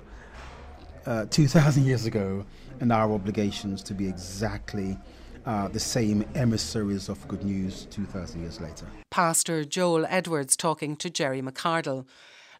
uh, 1.06 1.26
2,000 1.26 1.84
years 1.84 2.06
ago 2.06 2.44
and 2.80 2.92
our 2.92 3.12
obligations 3.12 3.82
to 3.84 3.94
be 3.94 4.08
exactly 4.08 4.98
uh, 5.46 5.68
the 5.68 5.80
same 5.80 6.24
emissaries 6.34 7.08
of 7.08 7.26
good 7.28 7.44
news 7.44 7.86
2,000 7.90 8.40
years 8.42 8.60
later. 8.60 8.86
Pastor 9.10 9.64
Joel 9.64 10.06
Edwards 10.06 10.56
talking 10.56 10.96
to 10.96 11.10
Jerry 11.10 11.42
McCardle. 11.42 12.06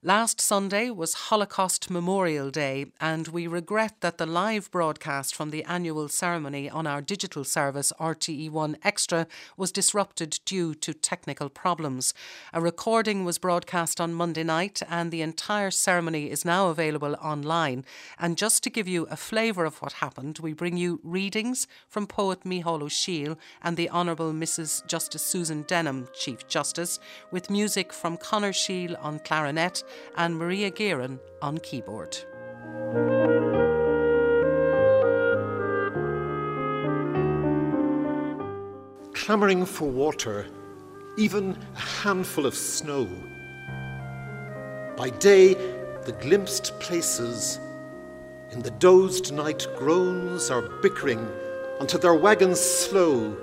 Last 0.03 0.41
Sunday 0.41 0.89
was 0.89 1.29
Holocaust 1.29 1.91
Memorial 1.91 2.51
Day, 2.51 2.87
and 3.03 3.29
we 3.29 3.47
regret 3.47 3.97
that 4.01 4.17
the 4.17 4.25
live 4.25 4.71
broadcast 4.71 5.35
from 5.35 5.51
the 5.51 5.63
annual 5.65 6.09
ceremony 6.09 6.71
on 6.71 6.87
our 6.87 7.03
digital 7.03 7.45
service 7.45 7.93
RTE1 8.01 8.77
Extra 8.83 9.27
was 9.59 9.71
disrupted 9.71 10.41
due 10.47 10.73
to 10.77 10.95
technical 10.95 11.51
problems. 11.51 12.15
A 12.55 12.63
recording 12.63 13.27
was 13.27 13.37
broadcast 13.37 14.01
on 14.01 14.15
Monday 14.15 14.43
night, 14.43 14.81
and 14.89 15.11
the 15.11 15.21
entire 15.21 15.71
ceremony 15.71 16.31
is 16.31 16.47
now 16.47 16.69
available 16.69 17.15
online. 17.17 17.85
And 18.19 18.39
just 18.39 18.63
to 18.63 18.71
give 18.71 18.89
you 18.89 19.07
a 19.11 19.19
flavour 19.19 19.67
of 19.67 19.83
what 19.83 19.93
happened, 19.93 20.39
we 20.39 20.55
bring 20.55 20.79
you 20.79 21.01
readings 21.05 21.67
from 21.91 22.07
poet 22.07 22.45
Micheál 22.45 22.81
O'Siadhail 22.81 23.37
and 23.61 23.77
the 23.77 23.91
Honourable 23.91 24.33
Mrs. 24.33 24.87
Justice 24.87 25.27
Susan 25.27 25.61
Denham, 25.65 26.09
Chief 26.15 26.49
Justice, 26.49 26.99
with 27.31 27.51
music 27.51 27.93
from 27.93 28.17
Conor 28.17 28.55
Shiel 28.55 28.97
on 29.03 29.19
clarinet 29.19 29.85
and 30.17 30.37
Maria 30.37 30.71
Guerin 30.71 31.21
on 31.43 31.59
keyboard. 31.59 32.17
Clamouring 39.15 39.65
for 39.65 39.89
water, 39.89 40.47
even 41.17 41.57
a 41.77 41.81
handful 41.81 42.47
of 42.47 42.55
snow. 42.55 43.09
By 44.97 45.11
day, 45.11 45.55
the 46.05 46.17
glimpsed 46.21 46.79
places, 46.81 47.61
in 48.51 48.61
the 48.61 48.71
dozed 48.73 49.33
night, 49.33 49.67
groans 49.77 50.51
are 50.51 50.63
bickering 50.83 51.27
until 51.81 52.01
their 52.01 52.15
wagons 52.15 52.59
slow 52.59 53.37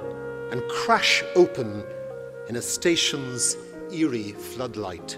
and 0.52 0.62
crash 0.70 1.24
open 1.36 1.84
in 2.50 2.56
a 2.56 2.62
station's 2.62 3.58
eerie 3.92 4.32
floodlight. 4.32 5.18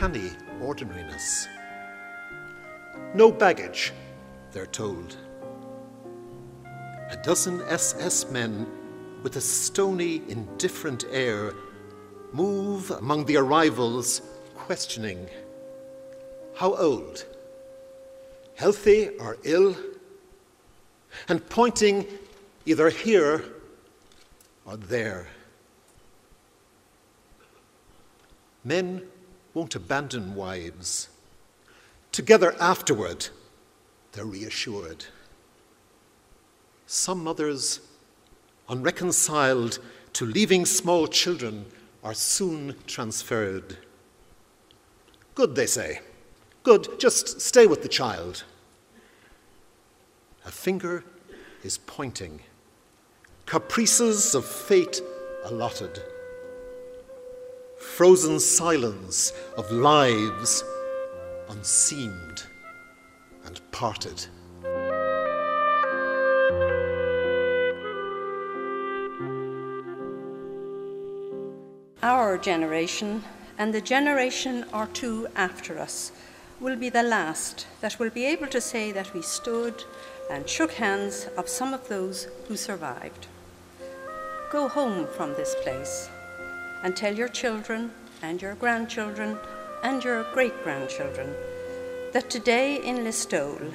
Uncanny 0.00 0.30
ordinariness. 0.62 1.46
No 3.14 3.30
baggage, 3.30 3.92
they're 4.50 4.66
told. 4.66 5.16
A 7.10 7.16
dozen 7.22 7.60
SS 7.62 8.30
men 8.30 8.66
with 9.22 9.36
a 9.36 9.40
stony, 9.40 10.22
indifferent 10.28 11.04
air 11.10 11.52
move 12.32 12.90
among 12.92 13.26
the 13.26 13.36
arrivals, 13.36 14.22
questioning 14.54 15.28
how 16.54 16.74
old, 16.76 17.26
healthy 18.54 19.10
or 19.18 19.36
ill, 19.42 19.76
and 21.28 21.46
pointing 21.50 22.06
either 22.64 22.88
here 22.88 23.44
or 24.64 24.78
there. 24.78 25.26
Men 28.64 29.02
won't 29.54 29.74
abandon 29.74 30.34
wives. 30.34 31.08
Together 32.12 32.54
afterward, 32.60 33.28
they're 34.12 34.24
reassured. 34.24 35.06
Some 36.86 37.22
mothers, 37.22 37.80
unreconciled 38.68 39.78
to 40.14 40.26
leaving 40.26 40.66
small 40.66 41.06
children, 41.06 41.66
are 42.02 42.14
soon 42.14 42.74
transferred. 42.86 43.76
Good, 45.34 45.54
they 45.54 45.66
say. 45.66 46.00
Good, 46.62 46.98
just 46.98 47.40
stay 47.40 47.66
with 47.66 47.82
the 47.82 47.88
child. 47.88 48.44
A 50.44 50.50
finger 50.50 51.04
is 51.62 51.78
pointing. 51.78 52.40
Caprices 53.46 54.34
of 54.34 54.44
fate 54.44 55.00
allotted 55.44 56.02
frozen 57.80 58.38
silence 58.38 59.32
of 59.56 59.70
lives 59.72 60.62
unseamed 61.48 62.44
and 63.44 63.60
parted. 63.72 64.26
Our 72.02 72.38
generation 72.38 73.24
and 73.58 73.74
the 73.74 73.80
generation 73.80 74.64
or 74.72 74.86
two 74.86 75.26
after 75.34 75.78
us 75.78 76.12
will 76.60 76.76
be 76.76 76.90
the 76.90 77.02
last 77.02 77.66
that 77.80 77.98
will 77.98 78.10
be 78.10 78.26
able 78.26 78.46
to 78.48 78.60
say 78.60 78.92
that 78.92 79.12
we 79.14 79.22
stood 79.22 79.84
and 80.30 80.48
shook 80.48 80.72
hands 80.72 81.28
of 81.36 81.48
some 81.48 81.72
of 81.72 81.88
those 81.88 82.28
who 82.46 82.56
survived. 82.56 83.26
Go 84.50 84.68
home 84.68 85.06
from 85.06 85.34
this 85.34 85.54
place 85.62 86.10
and 86.82 86.96
tell 86.96 87.14
your 87.14 87.28
children 87.28 87.90
and 88.22 88.40
your 88.40 88.54
grandchildren 88.54 89.36
and 89.82 90.04
your 90.04 90.24
great 90.32 90.62
grandchildren 90.62 91.34
that 92.12 92.28
today 92.28 92.76
in 92.84 93.04
Listowel 93.04 93.72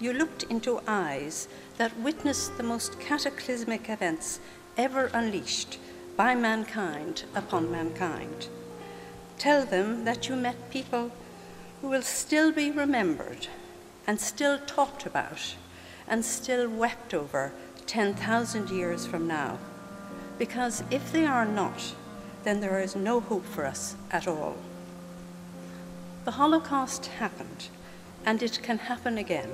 you 0.00 0.12
looked 0.12 0.42
into 0.44 0.80
eyes 0.86 1.48
that 1.78 1.98
witnessed 2.00 2.56
the 2.56 2.62
most 2.62 2.98
cataclysmic 3.00 3.88
events 3.88 4.40
ever 4.76 5.10
unleashed 5.12 5.78
by 6.16 6.34
mankind 6.34 7.24
upon 7.34 7.70
mankind. 7.70 8.48
Tell 9.38 9.64
them 9.64 10.04
that 10.04 10.28
you 10.28 10.36
met 10.36 10.70
people 10.70 11.10
who 11.80 11.88
will 11.88 12.02
still 12.02 12.52
be 12.52 12.70
remembered 12.70 13.48
and 14.06 14.20
still 14.20 14.58
talked 14.58 15.06
about 15.06 15.54
and 16.06 16.24
still 16.24 16.68
wept 16.68 17.14
over 17.14 17.52
10,000 17.86 18.70
years 18.70 19.06
from 19.06 19.26
now. 19.26 19.58
Because 20.38 20.82
if 20.90 21.12
they 21.12 21.26
are 21.26 21.46
not, 21.46 21.94
then 22.44 22.60
there 22.60 22.80
is 22.80 22.94
no 22.94 23.20
hope 23.20 23.44
for 23.44 23.64
us 23.64 23.96
at 24.10 24.28
all. 24.28 24.56
The 26.24 26.32
Holocaust 26.32 27.06
happened, 27.06 27.68
and 28.24 28.42
it 28.42 28.60
can 28.62 28.78
happen 28.78 29.18
again. 29.18 29.50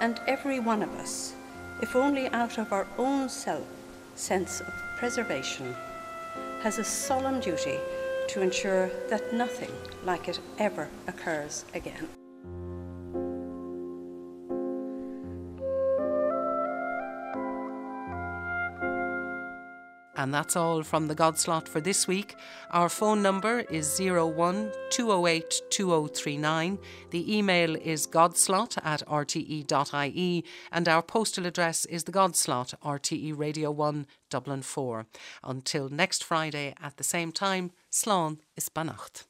And 0.00 0.20
every 0.26 0.60
one 0.60 0.82
of 0.82 0.90
us, 0.94 1.34
if 1.80 1.94
only 1.94 2.28
out 2.28 2.58
of 2.58 2.72
our 2.72 2.86
own 2.98 3.28
self 3.28 3.66
sense 4.14 4.60
of 4.60 4.72
preservation, 4.98 5.74
has 6.62 6.78
a 6.78 6.84
solemn 6.84 7.40
duty 7.40 7.78
to 8.28 8.42
ensure 8.42 8.90
that 9.08 9.32
nothing 9.32 9.70
like 10.04 10.28
it 10.28 10.40
ever 10.58 10.88
occurs 11.06 11.64
again. 11.74 12.08
And 20.16 20.32
that's 20.32 20.56
all 20.56 20.82
from 20.82 21.08
the 21.08 21.14
Godslot 21.14 21.68
for 21.68 21.80
this 21.80 22.08
week. 22.08 22.34
Our 22.70 22.88
phone 22.88 23.22
number 23.22 23.60
is 23.60 24.00
01 24.00 24.72
208 24.90 25.62
2039. 25.70 26.78
The 27.10 27.36
email 27.36 27.76
is 27.76 28.06
godslot 28.06 28.78
at 28.82 29.06
rte.ie. 29.06 30.44
And 30.72 30.88
our 30.88 31.02
postal 31.02 31.46
address 31.46 31.84
is 31.84 32.04
the 32.04 32.12
Godslot, 32.12 32.74
RTE 32.82 33.36
Radio 33.36 33.70
1, 33.70 34.06
Dublin 34.30 34.62
4. 34.62 35.06
Until 35.44 35.88
next 35.90 36.24
Friday 36.24 36.74
at 36.82 36.96
the 36.96 37.04
same 37.04 37.30
time, 37.30 37.72
Slán 37.92 38.38
is 38.56 38.68
Banacht. 38.70 39.26